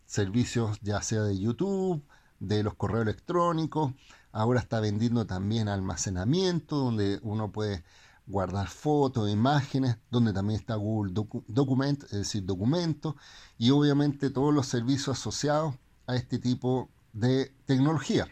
Servicios 0.05 0.77
ya 0.81 1.01
sea 1.01 1.21
de 1.23 1.37
YouTube, 1.37 2.03
de 2.39 2.63
los 2.63 2.75
correos 2.75 3.03
electrónicos, 3.03 3.93
ahora 4.31 4.59
está 4.59 4.79
vendiendo 4.79 5.25
también 5.25 5.67
almacenamiento 5.67 6.77
donde 6.77 7.19
uno 7.23 7.51
puede 7.51 7.83
guardar 8.27 8.67
fotos, 8.67 9.29
imágenes, 9.29 9.97
donde 10.09 10.33
también 10.33 10.59
está 10.59 10.75
Google 10.75 11.13
Document, 11.47 12.03
es 12.05 12.11
decir, 12.11 12.45
documentos, 12.45 13.15
y 13.57 13.69
obviamente 13.69 14.29
todos 14.29 14.53
los 14.53 14.67
servicios 14.67 15.17
asociados 15.17 15.75
a 16.07 16.15
este 16.15 16.39
tipo 16.39 16.89
de 17.13 17.53
tecnología. 17.65 18.27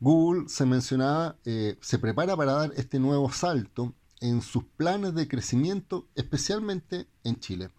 Google, 0.00 0.48
se 0.48 0.64
mencionaba, 0.64 1.36
eh, 1.44 1.76
se 1.80 1.98
prepara 1.98 2.36
para 2.36 2.52
dar 2.52 2.72
este 2.76 2.98
nuevo 2.98 3.30
salto 3.32 3.94
en 4.20 4.42
sus 4.42 4.64
planes 4.64 5.14
de 5.14 5.28
crecimiento, 5.28 6.08
especialmente 6.14 7.08
en 7.24 7.40
Chile. 7.40 7.70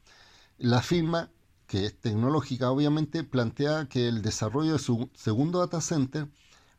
La 0.57 0.81
firma, 0.81 1.29
que 1.67 1.85
es 1.85 1.99
tecnológica, 1.99 2.71
obviamente 2.71 3.23
plantea 3.23 3.87
que 3.87 4.07
el 4.07 4.21
desarrollo 4.21 4.73
de 4.73 4.79
su 4.79 5.09
segundo 5.13 5.59
data 5.59 5.81
center, 5.81 6.27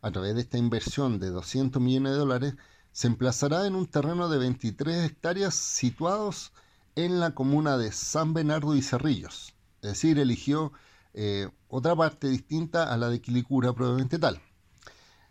a 0.03 0.11
través 0.11 0.35
de 0.35 0.43
esta 0.43 0.59
inversión 0.59 1.19
de 1.19 1.31
200 1.31 1.81
millones 1.81 2.13
de 2.13 2.19
dólares, 2.19 2.55
se 2.93 3.07
emplazará 3.07 3.67
en 3.67 3.75
un 3.75 3.87
terreno 3.87 4.29
de 4.29 4.39
23 4.39 5.05
hectáreas 5.05 5.55
situados 5.55 6.53
en 6.97 7.21
la 7.21 7.35
comuna 7.35 7.79
de 7.79 7.93
San 7.93 8.35
Bernardo 8.35 8.75
y 8.75 8.83
Cerrillos. 8.83 9.55
Es 9.83 9.91
decir, 9.91 10.19
eligió 10.19 10.73
eh, 11.15 11.49
otra 11.69 11.97
parte 11.97 12.29
distinta 12.29 12.93
a 12.93 12.97
la 12.97 13.09
de 13.09 13.21
Quilicura, 13.21 13.73
probablemente 13.73 14.19
tal. 14.19 14.43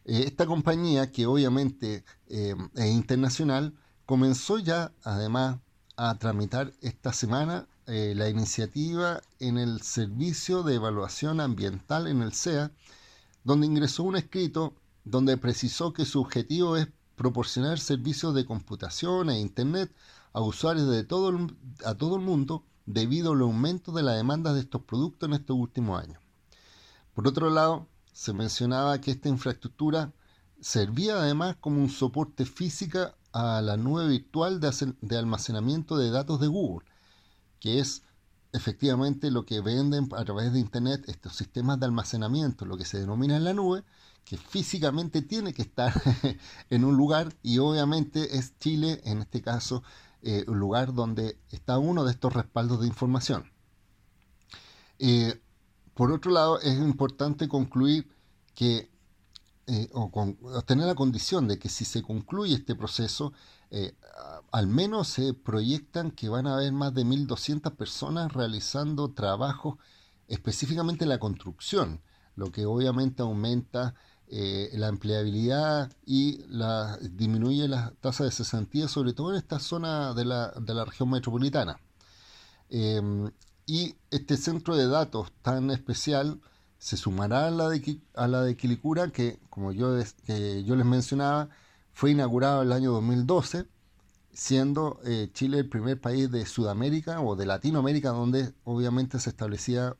Eh, 0.05 0.23
esta 0.25 0.45
compañía, 0.45 1.11
que 1.11 1.25
obviamente 1.25 2.03
eh, 2.27 2.55
es 2.75 2.85
internacional, 2.85 3.73
comenzó 4.05 4.57
ya 4.57 4.91
además 5.03 5.57
a 5.97 6.17
tramitar 6.17 6.73
esta 6.81 7.13
semana 7.13 7.67
la 7.91 8.29
iniciativa 8.29 9.19
en 9.39 9.57
el 9.57 9.81
Servicio 9.81 10.61
de 10.61 10.75
Evaluación 10.75 11.41
Ambiental 11.41 12.05
en 12.05 12.21
el 12.21 12.33
SEA, 12.33 12.71
donde 13.43 13.65
ingresó 13.65 14.03
un 14.03 14.15
escrito 14.15 14.75
donde 15.05 15.37
precisó 15.37 15.91
que 15.91 16.05
su 16.05 16.21
objetivo 16.21 16.77
es 16.77 16.87
proporcionar 17.19 17.79
servicios 17.79 18.33
de 18.33 18.45
computación 18.45 19.29
e 19.29 19.41
Internet 19.41 19.93
a 20.31 20.39
usuarios 20.39 20.89
de 20.89 21.03
todo 21.03 21.49
a 21.83 21.95
todo 21.95 22.15
el 22.15 22.21
mundo 22.21 22.63
debido 22.85 23.33
al 23.33 23.41
aumento 23.41 23.91
de 23.91 24.03
la 24.03 24.13
demanda 24.13 24.53
de 24.53 24.61
estos 24.61 24.83
productos 24.83 25.27
en 25.27 25.33
estos 25.33 25.57
últimos 25.57 26.01
años. 26.01 26.17
Por 27.13 27.27
otro 27.27 27.49
lado, 27.49 27.89
se 28.13 28.31
mencionaba 28.31 29.01
que 29.01 29.11
esta 29.11 29.27
infraestructura 29.27 30.13
servía 30.61 31.17
además 31.17 31.57
como 31.59 31.81
un 31.81 31.89
soporte 31.89 32.45
física 32.45 33.15
a 33.33 33.61
la 33.61 33.75
nube 33.75 34.07
virtual 34.07 34.61
de, 34.61 35.17
almacenamiento 35.17 35.97
de 35.97 36.11
datos 36.11 36.39
de 36.39 36.47
Google, 36.47 36.87
que 37.59 37.79
es 37.79 38.03
efectivamente 38.53 39.29
lo 39.29 39.45
que 39.45 39.59
venden 39.59 40.07
a 40.15 40.23
través 40.23 40.53
de 40.53 40.59
Internet 40.59 41.03
estos 41.09 41.35
sistemas 41.35 41.81
de 41.81 41.85
almacenamiento, 41.85 42.63
lo 42.63 42.77
que 42.77 42.85
se 42.85 42.97
denomina 42.97 43.35
en 43.35 43.43
la 43.43 43.53
nube, 43.53 43.83
que 44.25 44.37
físicamente 44.37 45.21
tiene 45.21 45.53
que 45.53 45.61
estar 45.61 45.93
en 46.69 46.85
un 46.85 46.95
lugar 46.95 47.33
y 47.41 47.57
obviamente 47.59 48.37
es 48.37 48.57
Chile, 48.59 49.01
en 49.05 49.19
este 49.19 49.41
caso, 49.41 49.83
eh, 50.21 50.45
un 50.47 50.59
lugar 50.59 50.93
donde 50.93 51.39
está 51.49 51.77
uno 51.77 52.03
de 52.03 52.11
estos 52.11 52.33
respaldos 52.33 52.81
de 52.81 52.87
información. 52.87 53.51
Eh, 54.99 55.41
por 55.93 56.11
otro 56.11 56.31
lado, 56.31 56.59
es 56.61 56.77
importante 56.77 57.47
concluir 57.47 58.07
que 58.53 58.91
eh, 59.71 59.87
o, 59.93 60.09
tener 60.65 60.87
la 60.87 60.95
condición 60.95 61.47
de 61.47 61.59
que 61.59 61.69
si 61.69 61.85
se 61.85 62.01
concluye 62.01 62.55
este 62.55 62.75
proceso, 62.75 63.33
eh, 63.69 63.93
al 64.51 64.65
menos 64.65 65.09
se 65.09 65.35
proyectan 65.35 66.09
que 66.09 66.27
van 66.27 66.47
a 66.47 66.55
haber 66.55 66.71
más 66.73 66.91
de 66.95 67.05
1.200 67.05 67.75
personas 67.75 68.33
realizando 68.33 69.11
trabajos 69.11 69.75
específicamente 70.27 71.05
en 71.05 71.09
la 71.09 71.19
construcción, 71.19 72.01
lo 72.35 72.51
que 72.51 72.65
obviamente 72.65 73.21
aumenta 73.21 73.93
eh, 74.31 74.69
la 74.73 74.89
empleabilidad 74.89 75.91
y 76.05 76.43
la, 76.49 76.97
disminuye 76.97 77.67
la 77.67 77.93
tasa 77.99 78.23
de 78.25 78.31
cesantía, 78.31 78.87
sobre 78.87 79.13
todo 79.13 79.31
en 79.31 79.37
esta 79.37 79.59
zona 79.59 80.13
de 80.13 80.25
la, 80.25 80.51
de 80.51 80.73
la 80.73 80.85
región 80.85 81.09
metropolitana. 81.09 81.79
Em, 82.69 83.31
y 83.65 83.95
este 84.11 84.37
centro 84.37 84.75
de 84.75 84.87
datos 84.87 85.31
tan 85.41 85.71
especial 85.71 86.39
se 86.77 86.95
sumará 86.97 87.47
a 87.47 87.51
la 87.51 87.69
de, 87.69 87.99
a 88.15 88.27
la 88.27 88.43
de 88.43 88.55
Quilicura, 88.55 89.09
que 89.09 89.39
como 89.49 89.71
yo, 89.71 89.97
yo 89.97 90.75
les 90.75 90.85
mencionaba, 90.85 91.49
fue 91.91 92.11
inaugurado 92.11 92.61
el 92.61 92.71
año 92.71 92.91
2012, 92.91 93.65
siendo 94.31 94.99
eh, 95.05 95.29
Chile 95.33 95.59
el 95.59 95.69
primer 95.69 95.99
país 95.99 96.31
de 96.31 96.45
Sudamérica 96.45 97.19
o 97.21 97.35
de 97.35 97.45
Latinoamérica 97.45 98.09
donde 98.09 98.53
obviamente 98.63 99.19
se 99.19 99.31
establecía 99.31 99.95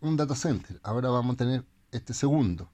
un 0.00 0.16
data 0.16 0.34
center. 0.34 0.80
Ahora 0.82 1.10
vamos 1.10 1.34
a 1.34 1.36
tener 1.36 1.64
este 1.92 2.14
segundo. 2.14 2.70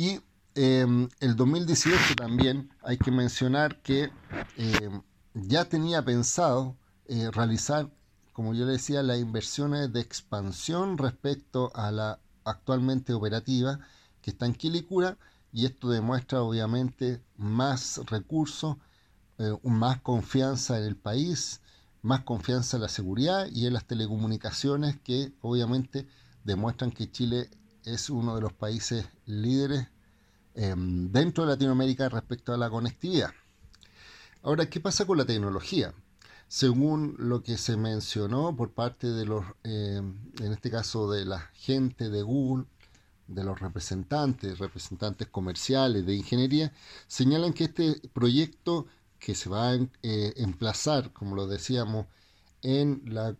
Y 0.00 0.18
eh, 0.54 1.08
el 1.20 1.36
2018 1.36 2.14
también 2.16 2.70
hay 2.82 2.96
que 2.96 3.10
mencionar 3.10 3.82
que 3.82 4.10
em, 4.56 5.02
ya 5.34 5.66
tenía 5.66 6.02
pensado 6.02 6.74
eh, 7.04 7.30
realizar, 7.30 7.90
como 8.32 8.54
yo 8.54 8.64
le 8.64 8.72
decía, 8.72 9.02
las 9.02 9.18
inversiones 9.18 9.92
de 9.92 10.00
expansión 10.00 10.96
respecto 10.96 11.70
a 11.74 11.90
la 11.90 12.18
actualmente 12.44 13.12
operativa 13.12 13.78
que 14.22 14.30
está 14.30 14.46
en 14.46 14.54
Quilicura 14.54 15.18
y 15.52 15.66
esto 15.66 15.90
demuestra 15.90 16.40
obviamente 16.40 17.22
más 17.36 18.00
recursos, 18.06 18.78
eh, 19.36 19.54
más 19.64 20.00
confianza 20.00 20.78
en 20.78 20.84
el 20.84 20.96
país, 20.96 21.60
más 22.00 22.22
confianza 22.22 22.78
en 22.78 22.84
la 22.84 22.88
seguridad 22.88 23.48
y 23.52 23.66
en 23.66 23.74
las 23.74 23.84
telecomunicaciones 23.86 24.98
que 24.98 25.34
obviamente 25.42 26.06
demuestran 26.42 26.90
que 26.90 27.10
Chile 27.12 27.50
es 27.84 28.10
uno 28.10 28.34
de 28.34 28.42
los 28.42 28.52
países 28.52 29.06
líderes 29.26 29.88
em, 30.54 31.10
dentro 31.12 31.44
de 31.44 31.50
Latinoamérica 31.50 32.08
respecto 32.08 32.52
a 32.52 32.58
la 32.58 32.70
conectividad. 32.70 33.30
Ahora, 34.42 34.68
¿qué 34.68 34.80
pasa 34.80 35.06
con 35.06 35.18
la 35.18 35.24
tecnología? 35.24 35.94
según 36.50 37.14
lo 37.18 37.44
que 37.44 37.56
se 37.56 37.76
mencionó 37.76 38.56
por 38.56 38.72
parte 38.72 39.06
de 39.06 39.24
los, 39.24 39.44
eh, 39.62 40.02
en 40.40 40.52
este 40.52 40.68
caso 40.68 41.08
de 41.08 41.24
la 41.24 41.38
gente 41.54 42.10
de 42.10 42.22
Google, 42.22 42.64
de 43.28 43.44
los 43.44 43.60
representantes, 43.60 44.58
representantes 44.58 45.28
comerciales 45.28 46.04
de 46.06 46.16
ingeniería, 46.16 46.72
señalan 47.06 47.52
que 47.52 47.64
este 47.64 48.00
proyecto 48.12 48.86
que 49.20 49.36
se 49.36 49.48
va 49.48 49.70
a 49.70 49.74
eh, 49.76 50.32
emplazar, 50.38 51.12
como 51.12 51.36
lo 51.36 51.46
decíamos, 51.46 52.06
en 52.62 53.02
la, 53.06 53.36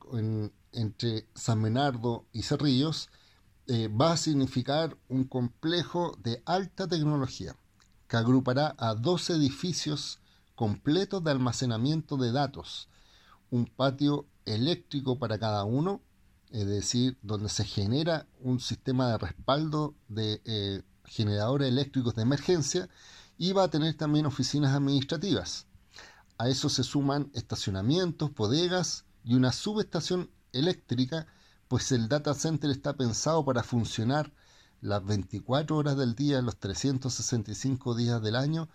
entre 0.73 1.27
San 1.35 1.61
Bernardo 1.63 2.27
y 2.33 2.43
Cerrillos, 2.43 3.11
eh, 3.73 3.87
va 3.89 4.13
a 4.13 4.17
significar 4.17 4.97
un 5.09 5.23
complejo 5.23 6.19
de 6.25 6.43
alta 6.45 6.89
tecnología 6.89 7.55
que 8.09 8.17
agrupará 8.17 8.75
a 8.79 8.97
dos 8.97 9.31
edificios 9.31 10.19
completos 10.57 11.23
de 11.23 11.31
almacenamiento 11.31 12.17
de 12.17 12.33
datos 12.33 12.89
un 13.51 13.67
patio 13.67 14.27
eléctrico 14.45 15.21
para 15.21 15.39
cada 15.39 15.65
uno, 15.65 16.01
es 16.51 16.67
decir, 16.67 17.17
donde 17.23 17.49
se 17.49 17.65
genera 17.65 18.27
un 18.41 18.59
sistema 18.59 19.09
de 19.09 19.19
respaldo 19.19 19.95
de 20.09 20.41
eh, 20.45 20.83
generadores 21.05 21.69
eléctricos 21.69 22.17
de 22.17 22.23
emergencia 22.23 22.89
y 23.39 23.53
va 23.53 23.63
a 23.65 23.71
tener 23.71 23.95
también 23.95 24.27
oficinas 24.27 24.75
administrativas. 24.75 25.67
A 26.39 26.49
eso 26.49 26.69
se 26.69 26.83
suman 26.83 27.31
estacionamientos, 27.35 28.35
bodegas 28.35 29.05
y 29.25 29.35
una 29.35 29.53
subestación 29.53 30.29
eléctrica, 30.53 31.29
pues 31.71 31.93
el 31.93 32.09
data 32.09 32.35
center 32.35 32.69
está 32.69 32.97
pensado 32.97 33.45
para 33.45 33.63
funcionar 33.63 34.33
las 34.81 35.05
24 35.05 35.77
horas 35.77 35.97
del 35.97 36.17
día, 36.17 36.43
los 36.43 36.57
365 36.59 37.95
días 37.95 38.21
del 38.21 38.35
año 38.35 38.69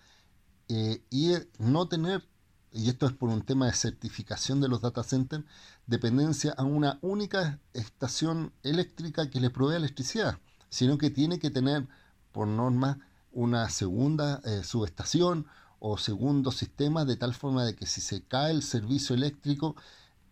eh, 0.68 1.02
y 1.10 1.34
no 1.58 1.88
tener 1.88 2.26
y 2.72 2.88
esto 2.88 3.04
es 3.04 3.12
por 3.12 3.28
un 3.28 3.42
tema 3.42 3.66
de 3.66 3.74
certificación 3.74 4.62
de 4.62 4.68
los 4.68 4.80
data 4.80 5.02
centers, 5.02 5.44
dependencia 5.86 6.54
a 6.56 6.64
una 6.64 6.98
única 7.02 7.60
estación 7.74 8.54
eléctrica 8.62 9.28
que 9.28 9.40
le 9.40 9.50
provee 9.50 9.76
electricidad, 9.76 10.38
sino 10.70 10.96
que 10.96 11.10
tiene 11.10 11.38
que 11.38 11.50
tener 11.50 11.86
por 12.32 12.48
norma 12.48 12.98
una 13.30 13.68
segunda 13.68 14.40
eh, 14.46 14.64
subestación 14.64 15.46
o 15.80 15.98
segundo 15.98 16.50
sistema 16.50 17.04
de 17.04 17.16
tal 17.16 17.34
forma 17.34 17.62
de 17.66 17.76
que 17.76 17.84
si 17.84 18.00
se 18.00 18.22
cae 18.22 18.52
el 18.52 18.62
servicio 18.62 19.14
eléctrico 19.14 19.76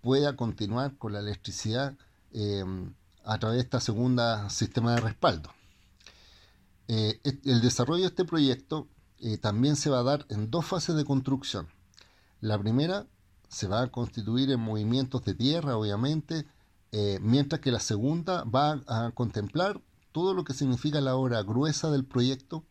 pueda 0.01 0.35
continuar 0.35 0.97
con 0.97 1.13
la 1.13 1.21
electricidad 1.21 1.95
em, 2.35 2.93
a 3.25 3.39
través 3.39 3.57
de 3.57 3.63
esta 3.63 3.81
segunda 3.81 4.51
sistema 4.51 4.95
de 4.95 5.01
respaldo. 5.01 5.51
Eh, 6.89 7.21
el 7.45 7.63
desarrollo 7.63 8.03
de 8.03 8.09
este 8.09 8.27
proyecto 8.27 8.89
eh, 9.21 9.39
también 9.39 9.77
se 9.77 9.89
va 9.89 10.01
a 10.01 10.03
dar 10.03 10.27
en 10.29 10.51
dos 10.51 10.67
fases 10.67 10.95
de 10.97 11.05
construcción. 11.05 11.69
La 12.41 12.59
primera 12.59 13.07
se 13.49 13.69
va 13.69 13.83
a 13.83 13.87
constituir 13.91 14.51
en 14.51 14.61
movimientos 14.61 15.25
de 15.25 15.35
tierra, 15.35 15.79
obviamente, 15.79 16.47
eh, 16.93 17.19
mientras 17.23 17.61
que 17.61 17.73
la 17.73 17.81
segunda 17.81 18.45
va 18.45 18.83
a 18.87 19.13
contemplar 19.13 19.81
todo 20.13 20.35
lo 20.35 20.45
que 20.45 20.53
significa 20.53 21.01
la 21.01 21.17
obra 21.17 21.43
gruesa 21.43 21.91
del 21.91 22.05
proyecto 22.05 22.65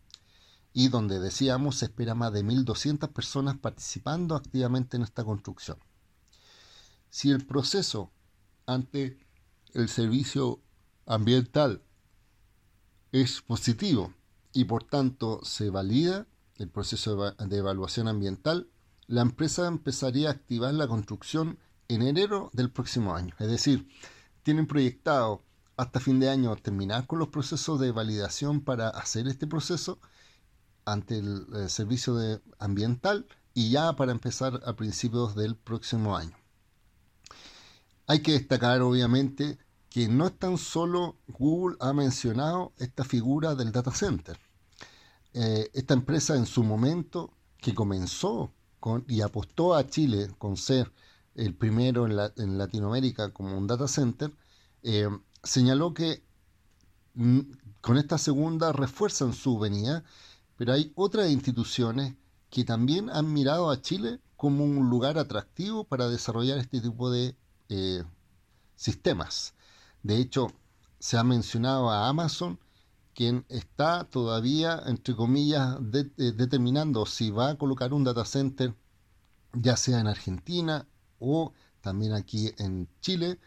y 0.74 0.90
donde 0.90 1.20
decíamos 1.20 1.78
se 1.78 1.86
espera 1.86 2.16
más 2.16 2.34
de 2.34 2.44
1.200 2.44 3.10
personas 3.10 3.58
participando 3.58 4.36
activamente 4.36 4.98
en 4.98 5.04
esta 5.04 5.24
construcción. 5.24 5.78
Si 7.10 7.32
el 7.32 7.46
proceso 7.46 8.12
ante 8.66 9.18
el 9.74 9.90
servicio 9.90 10.60
ambiental 11.06 11.82
es 13.12 13.42
positivo 13.42 14.14
y 14.54 14.66
por 14.66 14.84
tanto 14.84 15.42
se 15.44 15.70
valida 15.70 16.28
el 16.58 16.70
proceso 16.70 17.32
de 17.32 17.58
evaluación 17.58 18.08
ambiental, 18.08 18.70
la 19.08 19.22
empresa 19.22 19.68
empezaría 19.68 20.30
a 20.30 20.34
activar 20.34 20.74
la 20.74 20.88
construcción 20.88 21.58
en 21.88 22.04
enero 22.04 22.50
del 22.54 22.70
próximo 22.70 23.16
año. 23.16 23.36
Es 23.40 23.48
decir, 23.48 23.88
tienen 24.44 24.68
proyectado 24.68 25.44
hasta 25.76 26.00
fin 26.00 26.20
de 26.20 26.30
año 26.30 26.56
terminar 26.56 27.08
con 27.08 27.20
los 27.20 27.30
procesos 27.30 27.80
de 27.80 27.92
validación 27.92 28.62
para 28.62 28.90
hacer 28.90 29.28
este 29.28 29.48
proceso 29.48 30.00
ante 30.86 31.18
el, 31.18 31.70
servicio 31.70 32.16
de 32.16 32.42
ambiental 32.60 33.26
y 33.54 33.72
ya 33.72 33.96
para 33.96 34.12
empezar 34.12 34.62
a 34.66 34.76
principios 34.76 35.36
del 35.36 35.56
próximo 35.56 36.16
año. 36.16 36.43
Hay 38.08 38.22
que 38.22 38.34
destacar 38.34 38.82
obviamente 38.82 39.58
que 39.90 40.08
no 40.08 40.28
es 40.28 40.38
tan 40.38 40.58
solo 40.58 41.18
Google 41.28 41.78
ha 41.80 41.94
mencionado 41.94 42.74
esta 42.78 43.04
figura 43.04 43.56
del 43.56 43.72
data 43.72 43.92
center. 43.92 44.40
Eh, 45.34 45.70
esta 45.74 45.94
empresa 45.94 46.36
en 46.36 46.46
su 46.46 46.64
momento 46.64 47.34
que 47.58 47.74
comenzó 47.74 48.52
y 49.08 49.22
apostó 49.22 49.76
a 49.76 49.88
Chile 49.88 50.30
con 50.38 50.58
ser 50.58 50.92
el 51.36 51.54
primero 51.56 52.06
en, 52.06 52.58
Latinoamérica 52.58 53.32
como 53.32 53.58
un 53.58 53.68
data 53.68 53.88
center, 53.88 54.32
eh, 54.84 55.08
señaló 55.42 55.94
que 55.94 56.24
mm, 57.14 57.40
con 57.82 57.98
esta 57.98 58.18
segunda 58.18 58.72
refuerzan 58.74 59.34
su 59.34 59.58
venida, 59.58 60.04
pero 60.58 60.74
hay 60.74 60.92
otras 60.96 61.32
instituciones 61.32 62.16
que 62.50 62.64
también 62.66 63.10
han 63.10 63.32
mirado 63.32 63.72
a 63.72 63.82
Chile 63.82 64.20
como 64.36 64.64
un 64.66 64.90
lugar 64.90 65.18
atractivo 65.18 65.86
para 65.86 66.10
desarrollar 66.10 66.58
este 66.58 66.82
tipo 66.82 67.10
de 67.10 67.36
eh, 67.70 68.04
sistemas. 68.76 69.54
De 70.04 70.18
hecho, 70.18 70.48
se 71.00 71.18
ha 71.18 71.24
mencionado 71.24 71.90
a 71.90 72.08
Amazon, 72.10 72.60
quien 73.14 73.46
está 73.50 74.06
todavía, 74.06 74.82
entre 74.88 75.16
comillas, 75.16 75.78
eh, 75.94 76.32
determinando 76.34 77.06
si 77.06 77.32
va 77.32 77.52
a 77.52 77.58
colocar 77.58 77.94
un 77.94 78.04
data 78.04 78.26
center, 78.26 78.76
ya 79.54 79.78
sea 79.78 80.00
en 80.00 80.08
Argentina 80.08 80.88
o 81.20 81.54
también 81.82 82.14
aquí 82.14 82.52
en 82.58 82.88
Chile, 83.02 83.40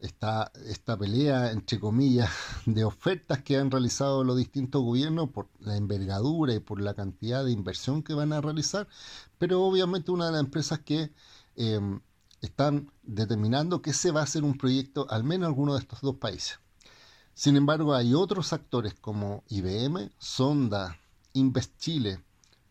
está 0.00 0.52
esta 0.66 0.96
pelea, 0.96 1.50
entre 1.52 1.80
comillas, 1.80 2.30
de 2.66 2.84
ofertas 2.84 3.42
que 3.42 3.56
han 3.56 3.70
realizado 3.70 4.24
los 4.24 4.36
distintos 4.36 4.82
gobiernos 4.82 5.30
por 5.30 5.48
la 5.60 5.76
envergadura 5.76 6.54
y 6.54 6.60
por 6.60 6.80
la 6.80 6.94
cantidad 6.94 7.44
de 7.44 7.52
inversión 7.52 8.02
que 8.02 8.14
van 8.14 8.32
a 8.32 8.40
realizar, 8.40 8.88
pero 9.38 9.62
obviamente 9.62 10.10
una 10.10 10.26
de 10.26 10.32
las 10.32 10.40
empresas 10.40 10.80
que 10.80 11.12
em, 11.56 12.00
están 12.40 12.90
determinando 13.02 13.82
que 13.82 13.92
se 13.92 14.10
va 14.10 14.20
a 14.20 14.24
hacer 14.24 14.44
un 14.44 14.56
proyecto 14.56 15.06
al 15.10 15.24
menos 15.24 15.46
en 15.46 15.52
alguno 15.52 15.74
de 15.74 15.80
estos 15.80 16.00
dos 16.00 16.16
países. 16.16 16.58
Sin 17.34 17.56
embargo, 17.56 17.94
hay 17.94 18.14
otros 18.14 18.52
actores 18.52 18.94
como 18.94 19.44
IBM, 19.48 20.10
Sonda, 20.18 20.98
Invest 21.34 21.78
Chile, 21.78 22.22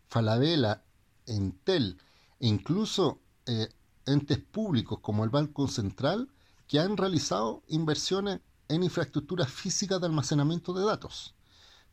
Falabella, 0.10 0.84
Entel 1.25 1.97
e 2.39 2.47
incluso 2.47 3.19
eh, 3.45 3.69
entes 4.06 4.39
públicos 4.39 4.99
como 4.99 5.23
el 5.23 5.30
Banco 5.30 5.67
Central 5.67 6.30
que 6.67 6.80
han 6.80 6.97
realizado 6.97 7.63
inversiones 7.67 8.39
en 8.67 8.84
infraestructuras 8.84 9.49
físicas 9.49 10.01
de 10.01 10.08
almacenamiento 10.08 10.73
de 10.73 10.86
datos, 10.86 11.34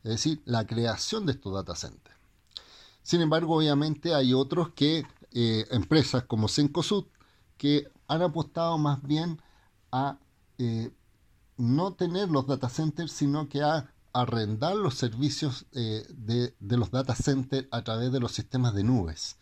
es 0.03 0.11
decir, 0.11 0.41
la 0.45 0.65
creación 0.65 1.25
de 1.25 1.33
estos 1.33 1.53
data 1.53 1.75
centers. 1.75 2.15
Sin 3.03 3.21
embargo, 3.21 3.55
obviamente 3.55 4.13
hay 4.13 4.33
otros 4.33 4.69
que, 4.69 5.05
eh, 5.31 5.65
empresas 5.71 6.23
como 6.23 6.47
Cencosud, 6.47 7.05
que 7.57 7.87
han 8.07 8.21
apostado 8.21 8.77
más 8.77 9.01
bien 9.03 9.41
a 9.91 10.19
eh, 10.57 10.91
no 11.57 11.93
tener 11.93 12.29
los 12.29 12.47
data 12.47 12.69
centers, 12.69 13.11
sino 13.11 13.47
que 13.47 13.61
a 13.61 13.93
arrendar 14.13 14.75
los 14.75 14.95
servicios 14.95 15.65
eh, 15.73 16.05
de, 16.09 16.53
los 16.59 16.91
data 16.91 17.15
centers 17.15 17.67
a 17.71 17.83
través 17.83 18.11
de 18.11 18.19
los 18.19 18.31
sistemas 18.31 18.73
de 18.73 18.83
nubes. 18.83 19.37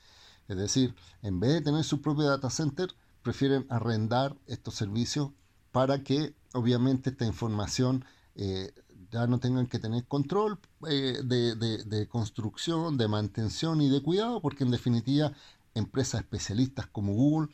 Es 0.47 0.58
decir, 0.58 0.95
en 1.21 1.39
vez 1.39 1.54
de 1.54 1.62
tener 1.62 1.84
su 1.84 2.02
propio 2.02 2.26
data 2.26 2.49
center, 2.49 2.93
prefieren 3.21 3.65
arrendar 3.69 4.36
estos 4.47 4.76
servicios 4.76 5.32
para 5.71 6.04
que 6.04 6.36
obviamente 6.54 7.12
esta 7.12 7.26
información 7.26 8.06
eh, 8.36 8.73
ya 9.12 9.28
no 9.28 9.39
tengan 9.39 9.67
que 9.67 9.80
tener 9.80 10.06
control 10.06 10.60
de, 10.82 12.08
construcción, 12.10 12.97
de 12.97 13.08
mantención 13.08 13.80
y 13.82 13.89
de 13.89 14.02
cuidado, 14.02 14.41
porque 14.41 14.63
en 14.63 14.71
definitiva 14.71 15.34
empresas 15.76 16.21
especialistas 16.21 16.88
como 16.88 17.13
Google 17.13 17.49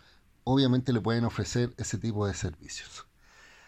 obviamente 0.49 0.93
le 0.93 0.99
pueden 0.99 1.25
ofrecer 1.25 1.73
ese 1.77 1.99
tipo 1.99 2.25
de 2.25 2.33
servicios. 2.33 3.05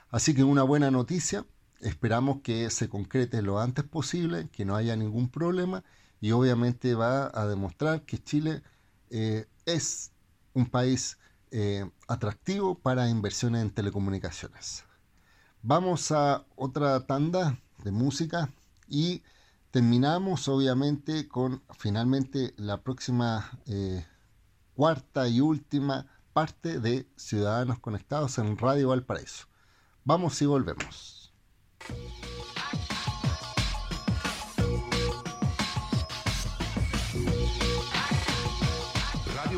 Así 0.10 0.34
que 0.34 0.44
una 0.44 0.64
buena 0.64 0.90
noticia, 0.90 1.46
esperamos 1.80 2.42
que 2.42 2.70
se 2.72 2.90
concrete 2.90 3.44
lo 3.44 3.60
antes 3.60 3.86
posible, 3.86 4.50
que 4.50 4.66
no 4.66 4.76
haya 4.76 4.96
ningún 4.96 5.30
problema 5.30 5.84
y 6.20 6.32
obviamente 6.32 6.96
va 6.96 7.32
a 7.34 7.46
demostrar 7.46 8.02
que 8.02 8.18
Chile 8.18 8.64
eh, 9.12 9.46
es 9.66 10.12
un 10.54 10.66
país 10.66 11.20
eh, 11.52 11.88
atractivo 12.08 12.80
para 12.80 13.10
inversiones 13.10 13.62
en 13.62 13.70
telecomunicaciones. 13.70 14.84
Vamos 15.62 16.12
a 16.12 16.46
otra 16.56 17.06
tanda 17.06 17.60
de 17.84 17.92
música 17.92 18.52
y 18.88 19.22
terminamos 19.70 20.48
obviamente 20.48 21.28
con 21.28 21.62
finalmente 21.78 22.56
la 22.58 22.82
próxima 22.82 23.52
eh, 23.68 24.04
cuarta 24.74 25.28
y 25.28 25.42
última 25.42 26.08
parte 26.34 26.80
de 26.80 27.08
Ciudadanos 27.16 27.80
Conectados 27.80 28.38
en 28.38 28.58
Radio 28.58 28.90
Valparaíso. 28.90 29.48
Vamos 30.04 30.42
y 30.42 30.46
volvemos. 30.46 31.22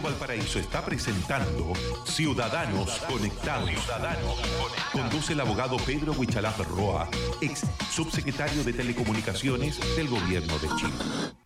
Valparaíso 0.03 0.59
está 0.59 0.83
presentando 0.83 1.73
Ciudadanos 2.05 2.99
Conectados. 3.07 3.71
Conduce 4.91 5.31
el 5.31 5.39
abogado 5.39 5.77
Pedro 5.77 6.11
Huichalaf 6.11 6.59
Roa, 6.67 7.09
ex 7.39 7.63
subsecretario 7.89 8.63
de 8.65 8.73
Telecomunicaciones 8.73 9.79
del 9.95 10.09
Gobierno 10.09 10.59
de 10.59 10.67
Chile. 10.75 11.42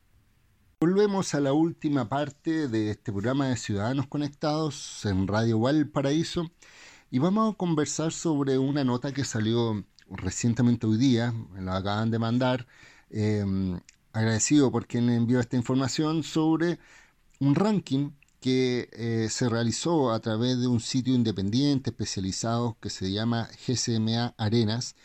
Volvemos 0.79 1.33
a 1.33 1.39
la 1.39 1.53
última 1.53 2.07
parte 2.07 2.67
de 2.67 2.91
este 2.91 3.11
programa 3.11 3.47
de 3.47 3.57
Ciudadanos 3.57 4.05
Conectados 4.05 5.03
en 5.05 5.27
Radio 5.27 5.59
Valparaíso 5.59 6.51
y 7.09 7.17
vamos 7.17 7.51
a 7.51 7.57
conversar 7.57 8.11
sobre 8.13 8.59
una 8.59 8.83
nota 8.83 9.11
que 9.11 9.25
salió 9.25 9.83
recientemente 10.07 10.85
hoy 10.85 10.97
día, 10.97 11.31
me 11.31 11.63
la 11.63 11.77
acaban 11.77 12.11
de 12.11 12.19
mandar, 12.19 12.67
eh, 13.09 13.43
agradecido 14.13 14.71
por 14.71 14.85
quien 14.85 15.09
envió 15.09 15.39
esta 15.39 15.57
información 15.57 16.21
sobre 16.21 16.77
un 17.39 17.55
ranking 17.55 18.11
que 18.39 18.87
eh, 18.93 19.29
se 19.31 19.49
realizó 19.49 20.11
a 20.11 20.19
través 20.19 20.59
de 20.59 20.67
un 20.67 20.79
sitio 20.79 21.15
independiente 21.15 21.89
especializado 21.89 22.77
que 22.79 22.91
se 22.91 23.11
llama 23.11 23.49
GCMA 23.65 24.35
Arenas, 24.37 24.95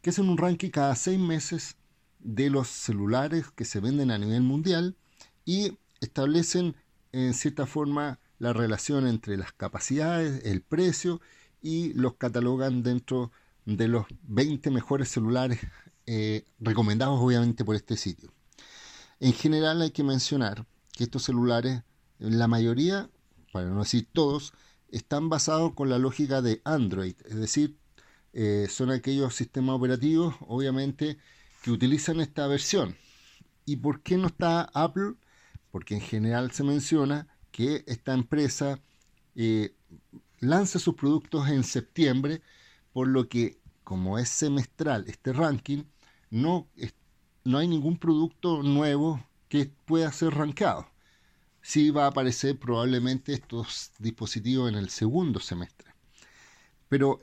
que 0.00 0.10
es 0.10 0.18
un 0.20 0.36
ranking 0.36 0.70
cada 0.70 0.94
seis 0.94 1.18
meses 1.18 1.74
de 2.20 2.50
los 2.50 2.68
celulares 2.68 3.50
que 3.50 3.64
se 3.64 3.80
venden 3.80 4.12
a 4.12 4.18
nivel 4.18 4.42
mundial 4.42 4.96
y 5.48 5.78
establecen 6.02 6.76
en 7.10 7.32
cierta 7.32 7.64
forma 7.64 8.18
la 8.38 8.52
relación 8.52 9.06
entre 9.06 9.38
las 9.38 9.50
capacidades, 9.50 10.44
el 10.44 10.60
precio 10.60 11.22
y 11.62 11.94
los 11.94 12.16
catalogan 12.16 12.82
dentro 12.82 13.32
de 13.64 13.88
los 13.88 14.04
20 14.24 14.70
mejores 14.70 15.08
celulares 15.08 15.58
eh, 16.06 16.44
recomendados 16.60 17.18
obviamente 17.18 17.64
por 17.64 17.76
este 17.76 17.96
sitio. 17.96 18.30
En 19.20 19.32
general 19.32 19.80
hay 19.80 19.90
que 19.90 20.04
mencionar 20.04 20.66
que 20.92 21.04
estos 21.04 21.22
celulares 21.22 21.82
la 22.18 22.46
mayoría, 22.46 23.08
para 23.50 23.70
no 23.70 23.78
decir 23.78 24.06
todos, 24.12 24.52
están 24.90 25.30
basados 25.30 25.72
con 25.72 25.88
la 25.88 25.98
lógica 25.98 26.42
de 26.42 26.60
Android, 26.64 27.14
es 27.24 27.36
decir, 27.36 27.74
eh, 28.34 28.66
son 28.68 28.90
aquellos 28.90 29.34
sistemas 29.34 29.76
operativos, 29.76 30.34
obviamente, 30.40 31.16
que 31.62 31.70
utilizan 31.70 32.20
esta 32.20 32.46
versión. 32.46 32.96
¿Y 33.64 33.76
por 33.76 34.02
qué 34.02 34.18
no 34.18 34.26
está 34.26 34.68
Apple? 34.74 35.14
Porque 35.70 35.94
en 35.94 36.00
general 36.00 36.50
se 36.52 36.64
menciona 36.64 37.26
que 37.50 37.84
esta 37.86 38.14
empresa 38.14 38.80
eh, 39.34 39.74
lanza 40.40 40.78
sus 40.78 40.94
productos 40.94 41.48
en 41.48 41.64
septiembre, 41.64 42.42
por 42.92 43.08
lo 43.08 43.28
que 43.28 43.58
como 43.84 44.18
es 44.18 44.28
semestral 44.28 45.04
este 45.08 45.32
ranking, 45.32 45.84
no, 46.30 46.68
no 47.44 47.58
hay 47.58 47.68
ningún 47.68 47.98
producto 47.98 48.62
nuevo 48.62 49.24
que 49.48 49.70
pueda 49.86 50.12
ser 50.12 50.34
rankeado 50.34 50.86
sí 51.68 51.90
va 51.90 52.04
a 52.04 52.08
aparecer 52.08 52.58
probablemente 52.58 53.34
estos 53.34 53.92
dispositivos 53.98 54.70
en 54.70 54.76
el 54.76 54.88
segundo 54.88 55.38
semestre. 55.38 55.92
Pero 56.88 57.20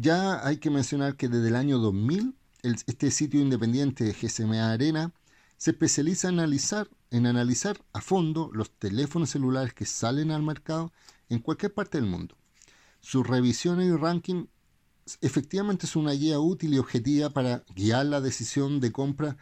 ya 0.00 0.46
hay 0.46 0.58
que 0.58 0.70
mencionar 0.70 1.16
que 1.16 1.28
desde 1.28 1.48
el 1.48 1.56
año 1.56 1.78
2000, 1.78 2.32
este 2.62 3.10
sitio 3.10 3.40
independiente 3.40 4.04
de 4.04 4.12
GSMA 4.12 4.70
Arena 4.70 5.12
se 5.56 5.72
especializa 5.72 6.28
en 6.28 6.34
analizar, 6.38 6.88
en 7.10 7.26
analizar 7.26 7.80
a 7.92 8.00
fondo 8.00 8.50
los 8.52 8.70
teléfonos 8.70 9.30
celulares 9.30 9.74
que 9.74 9.86
salen 9.86 10.30
al 10.30 10.42
mercado 10.42 10.92
en 11.28 11.38
cualquier 11.38 11.72
parte 11.72 11.98
del 11.98 12.08
mundo. 12.08 12.36
Su 13.00 13.22
revisión 13.22 13.80
y 13.80 13.90
ranking 13.90 14.46
efectivamente 15.20 15.86
es 15.86 15.96
una 15.96 16.12
guía 16.12 16.38
útil 16.38 16.74
y 16.74 16.78
objetiva 16.78 17.30
para 17.30 17.64
guiar 17.74 18.06
la 18.06 18.20
decisión 18.20 18.80
de 18.80 18.92
compra, 18.92 19.36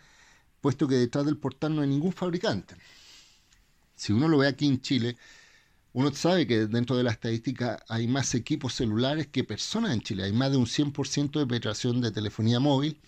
puesto 0.61 0.87
que 0.87 0.97
detrás 0.97 1.27
del 1.27 1.39
portal 1.39 1.75
no 1.75 1.83
hay 1.83 1.89
ningún 1.89 2.13
fabricante 2.13 2.77
si 3.97 4.13
uno 4.13 4.29
lo 4.29 4.39
ve 4.39 4.47
aquí 4.47 4.67
en 4.67 4.81
Chile, 4.81 5.17
uno 5.95 6.15
sabe 6.15 6.47
que 6.47 6.67
dentro 6.67 6.97
de 6.97 7.03
la 7.03 7.11
estadística 7.11 7.83
hay 7.89 8.07
más 8.07 8.35
equipos 8.35 8.75
celulares 8.75 9.27
que 9.29 9.45
personas 9.45 9.93
en 9.93 10.03
Chile. 10.03 10.25
Hay 10.25 10.33
más 10.33 10.51
de 10.51 10.59
un 10.59 10.67
100% 10.67 11.39
de 11.41 11.47
penetración 11.47 12.03
de 12.03 12.11
telefonía 12.11 12.61
móvil 12.61 13.01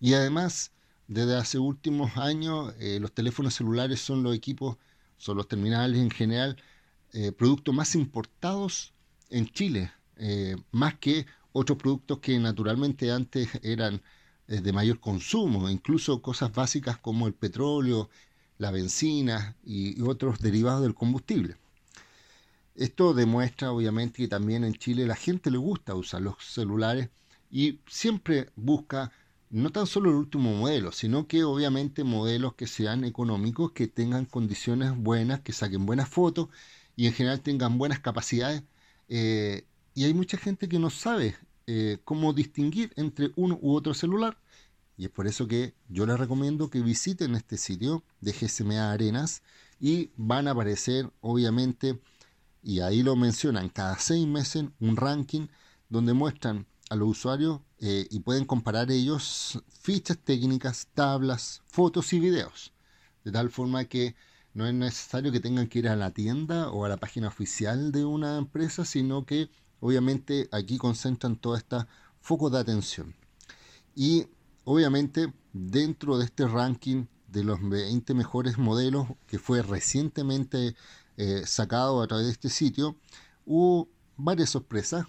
y 0.00 0.14
además, 0.14 0.72
desde 1.10 1.36
hace 1.36 1.58
últimos 1.58 2.16
años, 2.16 2.72
eh, 2.78 3.00
los 3.00 3.12
teléfonos 3.12 3.54
celulares 3.54 4.00
son 4.00 4.22
los 4.22 4.32
equipos, 4.32 4.76
son 5.18 5.36
los 5.38 5.48
terminales 5.48 5.98
en 5.98 6.08
general, 6.08 6.56
eh, 7.12 7.32
productos 7.32 7.74
más 7.74 7.96
importados 7.96 8.94
en 9.28 9.48
Chile, 9.48 9.90
eh, 10.18 10.54
más 10.70 10.94
que 10.98 11.26
otros 11.52 11.78
productos 11.78 12.20
que 12.20 12.38
naturalmente 12.38 13.10
antes 13.10 13.48
eran 13.64 14.00
de 14.46 14.72
mayor 14.72 14.98
consumo, 14.98 15.70
incluso 15.70 16.20
cosas 16.22 16.52
básicas 16.52 16.98
como 16.98 17.28
el 17.28 17.34
petróleo, 17.34 18.10
la 18.58 18.72
benzina 18.72 19.56
y, 19.64 20.00
otros 20.02 20.40
derivados 20.40 20.82
del 20.82 20.94
combustible. 20.94 21.56
Esto 22.74 23.14
demuestra 23.14 23.70
obviamente 23.70 24.18
que 24.18 24.28
también 24.28 24.64
en 24.64 24.74
Chile 24.74 25.06
la 25.06 25.14
gente 25.14 25.52
le 25.52 25.58
gusta 25.58 25.94
usar 25.94 26.22
los 26.22 26.34
celulares 26.40 27.10
y 27.48 27.78
siempre 27.86 28.50
busca 28.56 29.12
no 29.50 29.70
tan 29.72 29.86
solo 29.86 30.10
el 30.10 30.16
último 30.16 30.54
modelo, 30.54 30.92
sino 30.92 31.26
que 31.26 31.44
obviamente 31.44 32.04
modelos 32.04 32.54
que 32.54 32.66
sean 32.66 33.04
económicos, 33.04 33.72
que 33.72 33.88
tengan 33.88 34.24
condiciones 34.26 34.96
buenas, 34.96 35.40
que 35.40 35.52
saquen 35.52 35.86
buenas 35.86 36.08
fotos 36.08 36.48
y 36.96 37.06
en 37.06 37.12
general 37.12 37.40
tengan 37.40 37.78
buenas 37.78 38.00
capacidades. 38.00 38.62
Eh, 39.08 39.64
y 39.94 40.04
hay 40.04 40.14
mucha 40.14 40.38
gente 40.38 40.68
que 40.68 40.78
no 40.78 40.90
sabe 40.90 41.36
eh, 41.66 41.98
cómo 42.04 42.32
distinguir 42.32 42.92
entre 42.96 43.32
uno 43.36 43.58
u 43.60 43.74
otro 43.74 43.94
celular 43.94 44.38
y 45.00 45.06
es 45.06 45.10
por 45.10 45.26
eso 45.26 45.48
que 45.48 45.72
yo 45.88 46.04
les 46.04 46.18
recomiendo 46.18 46.68
que 46.68 46.82
visiten 46.82 47.34
este 47.34 47.56
sitio 47.56 48.04
de 48.20 48.32
GSMA 48.32 48.92
Arenas 48.92 49.42
y 49.80 50.10
van 50.14 50.46
a 50.46 50.50
aparecer, 50.50 51.10
obviamente, 51.22 51.98
y 52.62 52.80
ahí 52.80 53.02
lo 53.02 53.16
mencionan, 53.16 53.70
cada 53.70 53.98
seis 53.98 54.26
meses 54.26 54.66
un 54.78 54.98
ranking 54.98 55.46
donde 55.88 56.12
muestran 56.12 56.66
a 56.90 56.96
los 56.96 57.08
usuarios 57.08 57.60
eh, 57.78 58.06
y 58.10 58.20
pueden 58.20 58.44
comparar 58.44 58.90
ellos 58.90 59.62
fichas 59.68 60.18
técnicas, 60.18 60.88
tablas, 60.92 61.62
fotos 61.68 62.12
y 62.12 62.20
videos. 62.20 62.72
De 63.24 63.32
tal 63.32 63.50
forma 63.50 63.84
que 63.84 64.16
no 64.52 64.66
es 64.66 64.74
necesario 64.74 65.30
que 65.32 65.40
tengan 65.40 65.68
que 65.68 65.78
ir 65.78 65.88
a 65.88 65.96
la 65.96 66.10
tienda 66.10 66.70
o 66.70 66.84
a 66.84 66.88
la 66.88 66.96
página 66.96 67.28
oficial 67.28 67.92
de 67.92 68.04
una 68.04 68.36
empresa, 68.36 68.84
sino 68.84 69.24
que 69.24 69.48
obviamente 69.78 70.48
aquí 70.50 70.78
concentran 70.78 71.36
toda 71.36 71.58
esta 71.58 71.86
foco 72.20 72.50
de 72.50 72.58
atención. 72.58 73.14
Y 73.94 74.26
obviamente 74.64 75.32
dentro 75.52 76.18
de 76.18 76.24
este 76.24 76.46
ranking 76.48 77.06
de 77.28 77.44
los 77.44 77.60
20 77.62 78.14
mejores 78.14 78.58
modelos 78.58 79.06
que 79.28 79.38
fue 79.38 79.62
recientemente 79.62 80.74
eh, 81.16 81.42
sacado 81.46 82.02
a 82.02 82.08
través 82.08 82.26
de 82.26 82.32
este 82.32 82.48
sitio, 82.48 82.96
hubo 83.46 83.88
varias 84.16 84.50
sorpresas. 84.50 85.06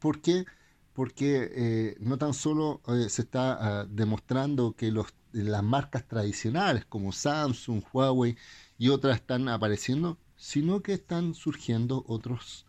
¿Por 0.00 0.20
qué? 0.20 0.44
Porque 0.92 1.50
eh, 1.54 1.96
no 2.00 2.18
tan 2.18 2.34
solo 2.34 2.82
eh, 2.88 3.08
se 3.08 3.22
está 3.22 3.80
ah, 3.80 3.86
demostrando 3.88 4.74
que 4.74 4.90
los, 4.90 5.06
las 5.32 5.62
marcas 5.62 6.06
tradicionales 6.06 6.84
como 6.84 7.12
Samsung, 7.12 7.82
Huawei 7.92 8.36
y 8.78 8.88
otras 8.88 9.16
están 9.16 9.48
apareciendo, 9.48 10.18
sino 10.36 10.82
que 10.82 10.94
están 10.94 11.34
surgiendo 11.34 12.04
otros 12.06 12.66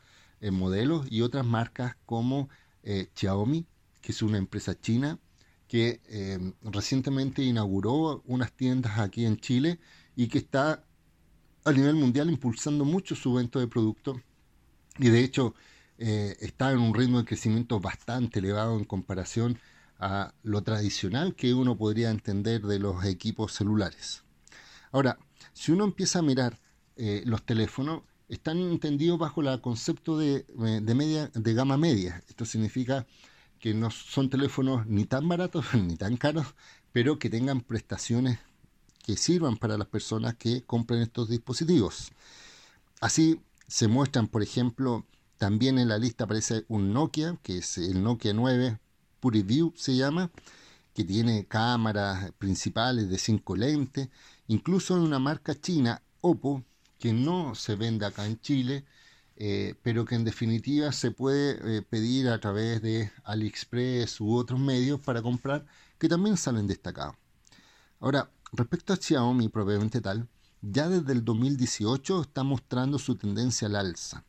modelos 0.52 1.06
y 1.12 1.22
otras 1.22 1.46
marcas 1.46 1.96
como 2.08 2.50
Xiaomi, 2.84 3.68
que 4.02 4.12
es 4.12 4.24
una 4.24 4.40
empresa 4.40 4.80
china, 4.80 5.20
que 5.72 6.02
em, 6.10 6.54
recientemente 6.64 7.44
inauguró 7.44 8.22
unas 8.26 8.52
tiendas 8.52 9.00
aquí 9.00 9.26
en 9.26 9.38
Chile 9.38 9.80
y 10.18 10.28
que 10.28 10.40
está 10.40 10.84
a 11.64 11.72
nivel 11.72 11.96
mundial 11.96 12.30
impulsando 12.30 12.84
mucho 12.84 13.16
su 13.16 13.34
venta 13.36 13.58
de 13.58 13.70
productos. 13.70 14.18
Y 15.00 15.08
de 15.08 15.24
hecho 15.24 15.56
eh, 16.04 16.36
está 16.40 16.72
en 16.72 16.80
un 16.80 16.96
ritmo 16.96 17.20
de 17.20 17.26
crecimiento 17.26 17.80
bastante 17.80 18.40
elevado 18.40 18.76
en 18.76 18.86
comparación 18.86 19.60
a 20.00 20.34
lo 20.42 20.64
tradicional 20.64 21.36
que 21.36 21.54
uno 21.54 21.78
podría 21.78 22.10
entender 22.10 22.64
de 22.64 22.80
los 22.80 23.06
equipos 23.06 23.54
celulares. 23.54 24.24
Ahora, 24.92 25.20
si 25.54 25.72
uno 25.72 25.84
empieza 25.84 26.18
a 26.18 26.24
mirar 26.24 26.58
eh, 26.96 27.22
los 27.28 27.44
teléfonos, 27.44 28.02
están 28.30 28.58
entendidos 28.58 29.20
bajo 29.20 29.42
el 29.42 29.62
concepto 29.62 30.18
de, 30.18 30.48
eh, 30.66 30.80
de, 30.82 30.96
media, 30.96 31.28
de 31.36 31.54
gama 31.54 31.78
media. 31.78 32.24
Esto 32.28 32.46
significa 32.46 33.06
que 33.60 33.76
no 33.76 33.92
son 33.92 34.28
teléfonos 34.32 34.88
ni 34.88 35.06
tan 35.06 35.30
baratos 35.30 35.66
ni 35.76 35.98
tan 35.98 36.18
caros, 36.18 36.48
pero 36.92 37.20
que 37.20 37.30
tengan 37.30 37.62
prestaciones 37.62 38.40
que 39.04 39.18
sirvan 39.18 39.58
para 39.58 39.78
las 39.78 39.88
personas 39.88 40.34
que 40.34 40.64
compren 40.64 41.04
estos 41.04 41.30
dispositivos. 41.30 42.12
Así 43.02 43.40
se 43.68 43.88
muestran, 43.88 44.28
por 44.28 44.42
ejemplo, 44.42 45.06
también 45.42 45.80
en 45.80 45.88
la 45.88 45.98
lista 45.98 46.26
aparece 46.26 46.66
un 46.68 46.94
Nokia, 46.94 47.40
que 47.42 47.58
es 47.58 47.80
el 47.80 48.04
Nokia 48.04 48.32
9 48.32 48.78
PuriView 49.20 49.74
se 49.76 49.96
llama, 49.96 50.30
que 50.94 51.04
tiene 51.04 51.48
cámaras 51.48 52.32
principales 52.38 53.10
de 53.10 53.18
5 53.18 53.56
lentes, 53.56 54.10
incluso 54.46 54.96
en 54.96 55.02
una 55.02 55.18
marca 55.18 55.60
china, 55.60 56.04
Oppo, 56.22 56.64
que 57.00 57.12
no 57.12 57.56
se 57.56 57.74
vende 57.74 58.06
acá 58.06 58.28
en 58.28 58.40
Chile, 58.40 58.86
eh, 59.36 59.74
pero 59.82 60.06
que 60.06 60.14
en 60.14 60.26
definitiva 60.26 60.92
se 60.92 61.10
puede 61.10 61.78
eh, 61.78 61.82
pedir 61.82 62.30
a 62.30 62.40
través 62.40 62.80
de 62.84 63.12
AliExpress 63.24 64.22
u 64.22 64.36
otros 64.36 64.60
medios 64.60 65.00
para 65.00 65.24
comprar 65.24 65.66
que 65.98 66.08
también 66.08 66.38
salen 66.38 66.68
destacados. 66.68 67.16
Ahora, 68.00 68.30
respecto 68.54 68.94
a 68.94 68.98
Xiaomi 68.98 69.50
propiamente 69.50 70.02
tal, 70.02 70.28
ya 70.62 70.88
desde 70.88 71.14
el 71.14 71.26
2018 71.26 72.22
está 72.22 72.44
mostrando 72.44 73.00
su 73.00 73.16
tendencia 73.16 73.68
al 73.68 73.76
alza. 73.76 74.24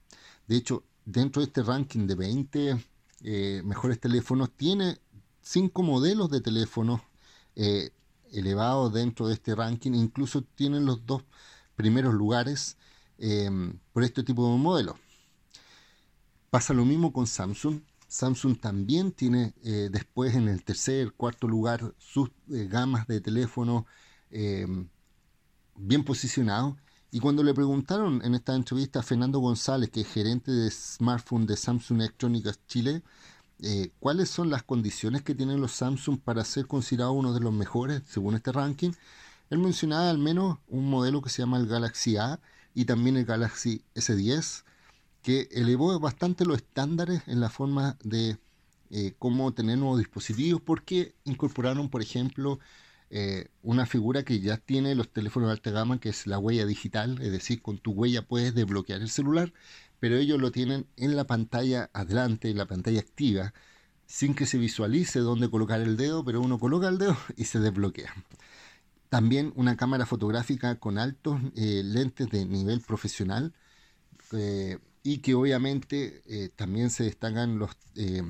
De 0.48 0.56
hecho, 0.56 0.84
dentro 1.04 1.40
de 1.40 1.46
este 1.46 1.62
ranking 1.62 2.06
de 2.06 2.14
20 2.14 2.84
eh, 3.24 3.62
mejores 3.64 4.00
teléfonos, 4.00 4.50
tiene 4.50 4.98
5 5.42 5.82
modelos 5.82 6.30
de 6.30 6.40
teléfonos 6.40 7.00
elevados 8.32 8.94
dentro 8.94 9.28
de 9.28 9.34
este 9.34 9.54
ranking, 9.54 9.92
incluso 9.92 10.42
tienen 10.42 10.86
los 10.86 11.04
dos 11.04 11.22
primeros 11.76 12.14
lugares 12.14 12.78
Em, 13.24 13.78
por 13.92 14.02
este 14.02 14.24
tipo 14.24 14.50
de 14.50 14.58
modelo. 14.58 14.98
Pasa 16.50 16.74
lo 16.74 16.84
mismo 16.84 17.12
con 17.12 17.28
Samsung. 17.28 17.80
Samsung 18.08 18.58
también 18.58 19.12
tiene 19.12 19.54
eh, 19.62 19.88
después 19.92 20.34
en 20.34 20.48
el 20.48 20.64
tercer, 20.64 21.12
cuarto 21.12 21.46
lugar 21.46 21.94
sus 21.98 22.30
eh, 22.50 22.66
gamas 22.68 23.06
de 23.06 23.20
teléfono 23.20 23.86
em, 24.30 24.88
bien 25.76 26.02
posicionados. 26.02 26.74
Y 27.14 27.20
cuando 27.20 27.42
le 27.42 27.52
preguntaron 27.52 28.22
en 28.24 28.34
esta 28.34 28.54
entrevista 28.54 29.00
a 29.00 29.02
Fernando 29.02 29.38
González, 29.38 29.90
que 29.90 30.00
es 30.00 30.08
gerente 30.08 30.50
de 30.50 30.70
smartphone 30.70 31.44
de 31.44 31.58
Samsung 31.58 32.00
Electronics 32.00 32.58
Chile, 32.66 33.02
eh, 33.60 33.90
cuáles 34.00 34.30
son 34.30 34.48
las 34.48 34.62
condiciones 34.62 35.20
que 35.20 35.34
tienen 35.34 35.60
los 35.60 35.72
Samsung 35.72 36.18
para 36.18 36.42
ser 36.42 36.66
considerado 36.66 37.12
uno 37.12 37.34
de 37.34 37.40
los 37.40 37.52
mejores 37.52 38.02
según 38.06 38.34
este 38.34 38.50
ranking, 38.50 38.92
él 39.50 39.58
mencionaba 39.58 40.08
al 40.08 40.16
menos 40.16 40.56
un 40.68 40.88
modelo 40.88 41.20
que 41.20 41.28
se 41.28 41.42
llama 41.42 41.58
el 41.58 41.66
Galaxy 41.66 42.16
A, 42.16 42.40
y 42.74 42.86
también 42.86 43.18
el 43.18 43.26
Galaxy 43.26 43.84
S10, 43.94 44.64
que 45.22 45.48
elevó 45.52 46.00
bastante 46.00 46.46
los 46.46 46.56
estándares 46.56 47.20
en 47.26 47.40
la 47.40 47.50
forma 47.50 47.98
de 48.02 48.38
eh, 48.88 49.12
cómo 49.18 49.52
tener 49.52 49.76
nuevos 49.76 49.98
dispositivos, 49.98 50.62
porque 50.62 51.14
incorporaron, 51.24 51.90
por 51.90 52.00
ejemplo, 52.00 52.58
eh, 53.14 53.48
una 53.62 53.84
figura 53.84 54.22
que 54.22 54.40
ya 54.40 54.56
tiene 54.56 54.94
los 54.94 55.12
teléfonos 55.12 55.48
de 55.48 55.52
alta 55.52 55.70
gama, 55.70 56.00
que 56.00 56.08
es 56.08 56.26
la 56.26 56.38
huella 56.38 56.64
digital, 56.64 57.20
es 57.20 57.30
decir, 57.30 57.60
con 57.60 57.76
tu 57.76 57.92
huella 57.92 58.22
puedes 58.22 58.54
desbloquear 58.54 59.02
el 59.02 59.10
celular, 59.10 59.52
pero 60.00 60.16
ellos 60.16 60.40
lo 60.40 60.50
tienen 60.50 60.86
en 60.96 61.14
la 61.14 61.24
pantalla 61.24 61.90
adelante, 61.92 62.48
en 62.48 62.56
la 62.56 62.64
pantalla 62.64 63.00
activa, 63.00 63.52
sin 64.06 64.34
que 64.34 64.46
se 64.46 64.56
visualice 64.56 65.18
dónde 65.18 65.50
colocar 65.50 65.82
el 65.82 65.98
dedo, 65.98 66.24
pero 66.24 66.40
uno 66.40 66.58
coloca 66.58 66.88
el 66.88 66.96
dedo 66.96 67.18
y 67.36 67.44
se 67.44 67.60
desbloquea. 67.60 68.14
También 69.10 69.52
una 69.56 69.76
cámara 69.76 70.06
fotográfica 70.06 70.76
con 70.78 70.96
altos 70.96 71.38
eh, 71.54 71.82
lentes 71.84 72.30
de 72.30 72.46
nivel 72.46 72.80
profesional 72.80 73.52
eh, 74.32 74.78
y 75.02 75.18
que 75.18 75.34
obviamente 75.34 76.50
también 76.56 76.88
se 76.88 77.04
destacan 77.04 77.58
las, 77.58 77.76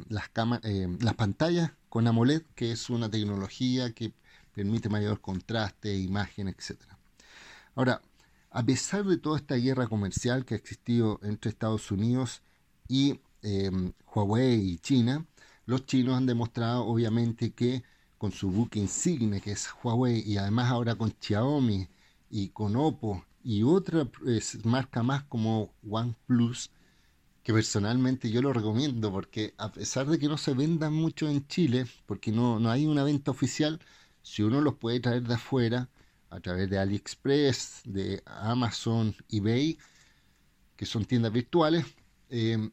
las 0.08 1.14
pantallas 1.14 1.70
con 1.88 2.08
AMOLED, 2.08 2.42
que 2.56 2.72
es 2.72 2.90
una 2.90 3.10
tecnología 3.10 3.92
que 3.92 4.12
permite 4.54 4.88
mayor 4.88 5.20
contraste, 5.20 5.96
imagen, 5.96 6.48
etc. 6.48 6.76
Ahora, 7.74 8.02
a 8.50 8.62
pesar 8.64 9.04
de 9.04 9.16
toda 9.16 9.38
esta 9.38 9.56
guerra 9.56 9.86
comercial 9.86 10.44
que 10.44 10.54
ha 10.54 10.56
existido 10.58 11.18
entre 11.22 11.50
Estados 11.50 11.90
Unidos 11.90 12.42
y 12.88 13.20
Huawei 14.14 14.60
y 14.60 14.78
China, 14.78 15.26
los 15.66 15.86
chinos 15.86 16.16
han 16.16 16.26
demostrado 16.26 16.84
obviamente 16.86 17.52
que 17.52 17.82
con 18.18 18.30
su 18.30 18.50
buque 18.50 18.78
insigne 18.78 19.40
que 19.40 19.52
es 19.52 19.68
Huawei 19.82 20.20
y 20.20 20.36
además 20.36 20.70
ahora 20.70 20.94
con 20.94 21.14
Xiaomi 21.20 21.88
y 22.30 22.48
con 22.50 22.76
Oppo 22.76 23.24
y 23.42 23.62
otra 23.62 24.08
marca 24.64 25.02
más 25.02 25.24
como 25.24 25.74
OnePlus, 25.88 26.70
que 27.42 27.52
personalmente 27.52 28.30
yo 28.30 28.40
lo 28.42 28.52
recomiendo 28.52 29.10
porque 29.10 29.54
a 29.58 29.72
pesar 29.72 30.06
de 30.06 30.18
que 30.18 30.28
no 30.28 30.38
se 30.38 30.54
vendan 30.54 30.92
mucho 30.92 31.28
en 31.28 31.46
Chile, 31.48 31.86
porque 32.06 32.30
no, 32.30 32.60
no 32.60 32.70
hay 32.70 32.86
una 32.86 33.02
venta 33.02 33.32
oficial, 33.32 33.80
si 34.22 34.42
uno 34.42 34.60
los 34.60 34.74
puede 34.74 35.00
traer 35.00 35.22
de 35.22 35.34
afuera, 35.34 35.88
a 36.30 36.40
través 36.40 36.70
de 36.70 36.78
AliExpress, 36.78 37.82
de 37.84 38.22
Amazon, 38.24 39.14
eBay, 39.28 39.78
que 40.76 40.86
son 40.86 41.04
tiendas 41.04 41.32
virtuales, 41.32 41.84
eh, 42.30 42.70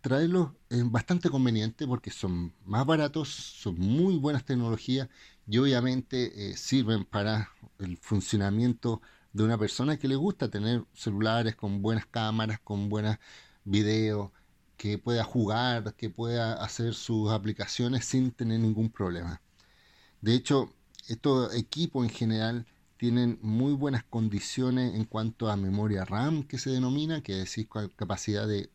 traerlos 0.00 0.50
es 0.68 0.90
bastante 0.90 1.30
conveniente 1.30 1.86
porque 1.86 2.10
son 2.10 2.52
más 2.64 2.84
baratos, 2.84 3.28
son 3.28 3.78
muy 3.78 4.18
buenas 4.18 4.44
tecnologías 4.44 5.08
y 5.46 5.58
obviamente 5.58 6.50
eh, 6.50 6.56
sirven 6.56 7.04
para 7.04 7.50
el 7.78 7.96
funcionamiento 7.98 9.00
de 9.32 9.44
una 9.44 9.56
persona 9.56 9.96
que 9.96 10.08
le 10.08 10.16
gusta 10.16 10.50
tener 10.50 10.84
celulares 10.92 11.54
con 11.54 11.82
buenas 11.82 12.06
cámaras, 12.06 12.58
con 12.60 12.88
buenos 12.88 13.16
videos, 13.64 14.30
que 14.76 14.98
pueda 14.98 15.22
jugar, 15.22 15.94
que 15.94 16.10
pueda 16.10 16.54
hacer 16.54 16.94
sus 16.94 17.30
aplicaciones 17.30 18.04
sin 18.04 18.32
tener 18.32 18.58
ningún 18.58 18.90
problema. 18.90 19.40
De 20.22 20.34
hecho, 20.34 20.72
estos 21.08 21.54
equipos 21.54 22.04
en 22.04 22.10
general 22.10 22.66
tienen 22.96 23.38
muy 23.42 23.72
buenas 23.72 24.04
condiciones 24.04 24.94
en 24.94 25.04
cuanto 25.04 25.50
a 25.50 25.56
memoria 25.56 26.04
RAM 26.04 26.44
que 26.44 26.58
se 26.58 26.70
denomina, 26.70 27.22
que 27.22 27.32
es 27.32 27.38
decir, 27.40 27.68
capacidad 27.96 28.46
de 28.46 28.70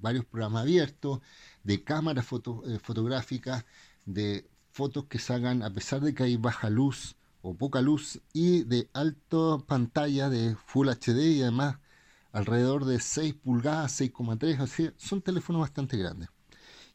varios 0.00 0.24
programas 0.24 0.62
abiertos, 0.62 1.20
de 1.62 1.84
cámaras 1.84 2.26
eh, 2.26 2.78
fotográficas, 2.82 3.64
de 4.04 4.48
fotos 4.72 5.04
que 5.04 5.20
salgan 5.20 5.62
a 5.62 5.72
pesar 5.72 6.00
de 6.00 6.14
que 6.14 6.24
hay 6.24 6.36
baja 6.36 6.68
luz 6.68 7.14
o 7.42 7.54
poca 7.54 7.80
luz 7.80 8.20
y 8.32 8.64
de 8.64 8.88
alta 8.92 9.58
pantalla 9.66 10.28
de 10.28 10.56
Full 10.66 10.88
HD 10.88 11.36
y 11.36 11.42
además 11.42 11.76
alrededor 12.32 12.86
de 12.86 12.98
6 12.98 13.34
pulgadas, 13.34 14.00
6,3, 14.00 14.94
son 14.96 15.22
teléfonos 15.22 15.60
bastante 15.60 15.96
grandes. 15.96 16.28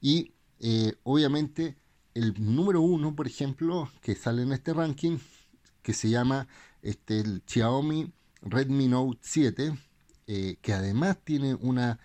Y 0.02 0.34
eh, 0.60 0.96
obviamente 1.04 1.78
el 2.18 2.34
número 2.40 2.82
uno, 2.82 3.16
por 3.16 3.28
ejemplo, 3.28 3.92
que 4.02 4.16
sale 4.16 4.42
en 4.42 4.52
este 4.52 4.74
ranking, 4.74 5.20
que 5.84 5.94
se 5.94 6.10
llama 6.10 6.48
este, 6.82 7.20
el 7.20 7.44
Xiaomi 7.46 8.12
Redmi 8.42 8.88
Note 8.88 9.20
7, 9.22 9.78
eh, 10.26 10.58
que 10.62 10.74
además 10.74 11.18
tiene 11.24 11.54
una 11.54 12.00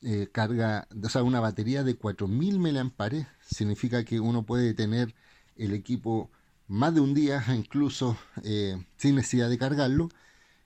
eh, 0.00 0.28
carga, 0.32 0.88
o 1.02 1.08
sea, 1.10 1.22
una 1.22 1.40
batería 1.40 1.84
de 1.84 1.94
4000 1.94 2.58
mAh, 2.58 3.28
significa 3.46 4.02
que 4.02 4.18
uno 4.18 4.44
puede 4.44 4.72
tener 4.72 5.14
el 5.56 5.74
equipo 5.74 6.30
más 6.66 6.94
de 6.94 7.00
un 7.00 7.12
día, 7.12 7.44
incluso 7.54 8.16
eh, 8.44 8.82
sin 8.96 9.16
necesidad 9.16 9.50
de 9.50 9.58
cargarlo. 9.58 10.08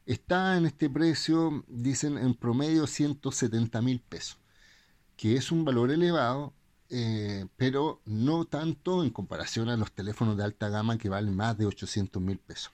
Está 0.06 0.56
en 0.56 0.66
este 0.66 0.88
precio, 0.88 1.64
dicen 1.66 2.16
en 2.16 2.34
promedio 2.34 2.86
170 2.86 3.82
mil 3.82 3.98
pesos, 3.98 4.38
que 5.16 5.36
es 5.36 5.50
un 5.50 5.64
valor 5.64 5.90
elevado, 5.90 6.54
eh, 6.90 7.46
pero 7.56 8.00
no 8.04 8.44
tanto 8.44 9.02
en 9.02 9.10
comparación 9.10 9.68
a 9.68 9.76
los 9.76 9.92
teléfonos 9.92 10.36
de 10.36 10.44
alta 10.44 10.68
gama 10.68 10.98
que 10.98 11.08
valen 11.08 11.34
más 11.34 11.56
de 11.58 11.66
800 11.66 12.22
mil 12.22 12.38
pesos. 12.38 12.72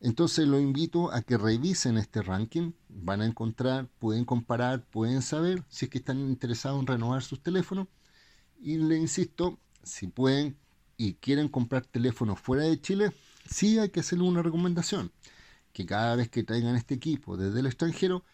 Entonces 0.00 0.46
lo 0.46 0.60
invito 0.60 1.10
a 1.12 1.22
que 1.22 1.38
revisen 1.38 1.96
este 1.96 2.20
ranking, 2.20 2.72
van 2.88 3.22
a 3.22 3.26
encontrar, 3.26 3.88
pueden 3.98 4.26
comparar, 4.26 4.84
pueden 4.84 5.22
saber 5.22 5.64
si 5.68 5.86
es 5.86 5.90
que 5.90 5.98
están 5.98 6.18
interesados 6.20 6.78
en 6.80 6.86
renovar 6.86 7.22
sus 7.22 7.42
teléfonos. 7.42 7.88
Y 8.60 8.76
le 8.76 8.98
insisto, 8.98 9.58
si 9.82 10.06
pueden 10.06 10.58
y 10.96 11.14
quieren 11.14 11.48
comprar 11.48 11.86
teléfonos 11.86 12.38
fuera 12.38 12.64
de 12.64 12.80
Chile, 12.80 13.12
sí 13.48 13.78
hay 13.78 13.88
que 13.88 14.00
hacerle 14.00 14.24
una 14.24 14.42
recomendación, 14.42 15.10
que 15.72 15.86
cada 15.86 16.16
vez 16.16 16.28
que 16.28 16.44
traigan 16.44 16.76
este 16.76 16.94
equipo 16.94 17.36
desde 17.36 17.60
el 17.60 17.66
extranjero, 17.66 18.24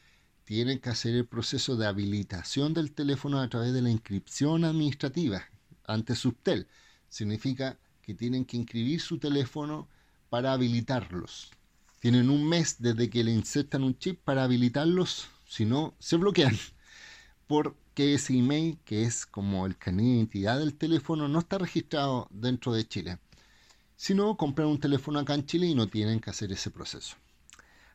tienen 0.50 0.80
que 0.80 0.90
hacer 0.90 1.14
el 1.14 1.26
proceso 1.26 1.76
de 1.76 1.86
habilitación 1.86 2.74
del 2.74 2.90
teléfono 2.90 3.38
a 3.38 3.48
través 3.48 3.72
de 3.72 3.82
la 3.82 3.90
inscripción 3.92 4.64
administrativa 4.64 5.44
ante 5.86 6.16
Subtel. 6.16 6.66
Significa 7.08 7.78
que 8.02 8.14
tienen 8.14 8.44
que 8.44 8.56
inscribir 8.56 9.00
su 9.00 9.18
teléfono 9.18 9.86
para 10.28 10.52
habilitarlos. 10.52 11.52
Tienen 12.00 12.30
un 12.30 12.48
mes 12.48 12.74
desde 12.80 13.08
que 13.08 13.22
le 13.22 13.30
insertan 13.30 13.84
un 13.84 13.96
chip 13.96 14.18
para 14.24 14.42
habilitarlos, 14.42 15.28
si 15.46 15.66
no, 15.66 15.94
se 16.00 16.16
bloquean. 16.16 16.58
Porque 17.46 18.14
ese 18.14 18.36
email, 18.36 18.76
que 18.84 19.04
es 19.04 19.26
como 19.26 19.66
el 19.66 19.78
carnet 19.78 20.04
de 20.04 20.12
identidad 20.14 20.58
del 20.58 20.74
teléfono, 20.74 21.28
no 21.28 21.38
está 21.38 21.58
registrado 21.58 22.26
dentro 22.28 22.72
de 22.72 22.88
Chile. 22.88 23.18
Si 23.94 24.14
no, 24.14 24.36
compran 24.36 24.66
un 24.66 24.80
teléfono 24.80 25.20
acá 25.20 25.32
en 25.34 25.46
Chile 25.46 25.68
y 25.68 25.76
no 25.76 25.86
tienen 25.86 26.18
que 26.18 26.30
hacer 26.30 26.50
ese 26.50 26.72
proceso. 26.72 27.14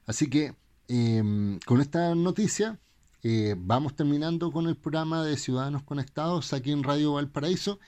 Así 0.05 0.29
que 0.29 0.55
em, 0.87 1.59
con 1.65 1.81
esta 1.81 2.15
noticia 2.15 2.79
eh, 3.23 3.55
vamos 3.57 3.95
terminando 3.95 4.51
con 4.51 4.67
el 4.67 4.75
programa 4.75 5.23
de 5.23 5.37
Ciudadanos 5.37 5.81
Conectados 5.83 6.53
aquí 6.53 6.71
en 6.71 6.83
Radio 6.83 7.13
Valparaíso 7.13 7.79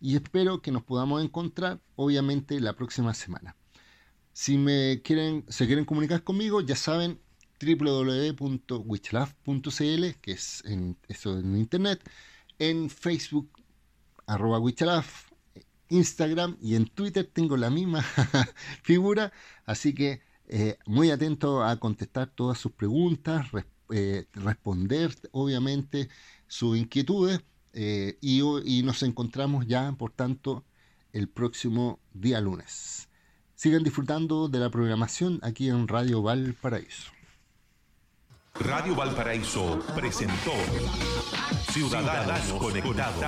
y 0.00 0.16
espero 0.16 0.62
que 0.62 0.72
nos 0.72 0.84
podamos 0.84 1.22
encontrar 1.22 1.82
obviamente 1.96 2.58
la 2.60 2.72
próxima 2.74 3.12
semana. 3.12 3.56
Si 4.32 4.56
me 4.56 5.02
quieren, 5.02 5.44
se 5.48 5.66
quieren 5.66 5.84
comunicar 5.84 6.24
conmigo, 6.24 6.62
ya 6.62 6.76
saben 6.76 7.20
www.wichalaf.cl, 7.60 10.20
que 10.20 10.32
es 10.32 10.64
en, 10.64 10.96
eso 11.08 11.38
en 11.38 11.56
internet, 11.56 12.00
en 12.58 12.90
Facebook, 12.90 13.48
arroba 14.26 14.58
Wichalaf, 14.58 15.30
Instagram 15.88 16.58
y 16.60 16.74
en 16.74 16.86
Twitter 16.86 17.30
tengo 17.32 17.56
la 17.56 17.70
misma 17.70 18.02
figura, 18.82 19.32
así 19.64 19.94
que 19.94 20.20
eh, 20.48 20.78
muy 20.86 21.10
atento 21.10 21.64
a 21.64 21.76
contestar 21.76 22.28
todas 22.28 22.58
sus 22.58 22.72
preguntas, 22.72 23.46
eh, 23.90 24.26
responder 24.32 25.14
obviamente 25.32 26.08
sus 26.46 26.76
inquietudes 26.76 27.40
eh, 27.72 28.16
y, 28.20 28.40
y 28.64 28.82
nos 28.82 29.02
encontramos 29.02 29.66
ya, 29.66 29.92
por 29.92 30.12
tanto, 30.12 30.64
el 31.12 31.28
próximo 31.28 31.98
día 32.12 32.40
lunes. 32.40 33.08
Sigan 33.54 33.82
disfrutando 33.82 34.48
de 34.48 34.58
la 34.58 34.70
programación 34.70 35.40
aquí 35.42 35.68
en 35.68 35.88
Radio 35.88 36.22
Valparaíso. 36.22 37.10
Radio 38.60 38.94
Valparaíso 38.94 39.80
presentó 39.94 40.52
Ciudadanos, 41.76 42.52
Conectados, 42.54 43.22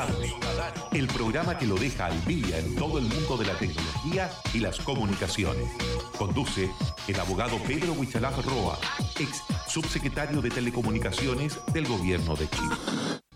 el 0.93 1.07
programa 1.09 1.59
que 1.59 1.67
lo 1.67 1.75
deja 1.77 2.07
al 2.07 2.25
día 2.25 2.59
en 2.59 2.75
todo 2.77 2.97
el 2.99 3.05
mundo 3.05 3.37
de 3.37 3.45
la 3.45 3.53
tecnología 3.59 4.31
y 4.55 4.61
las 4.61 4.79
comunicaciones. 4.81 5.71
Conduce 6.17 6.71
el 7.09 7.21
abogado 7.21 7.59
Pedro 7.67 7.93
Huichalaf 7.93 8.43
Roa, 8.47 8.79
ex 9.21 9.43
subsecretario 9.69 10.41
de 10.41 10.49
Telecomunicaciones 10.49 11.61
del 11.75 11.87
Gobierno 11.87 12.37
de 12.37 12.49
Chile. 12.49 13.28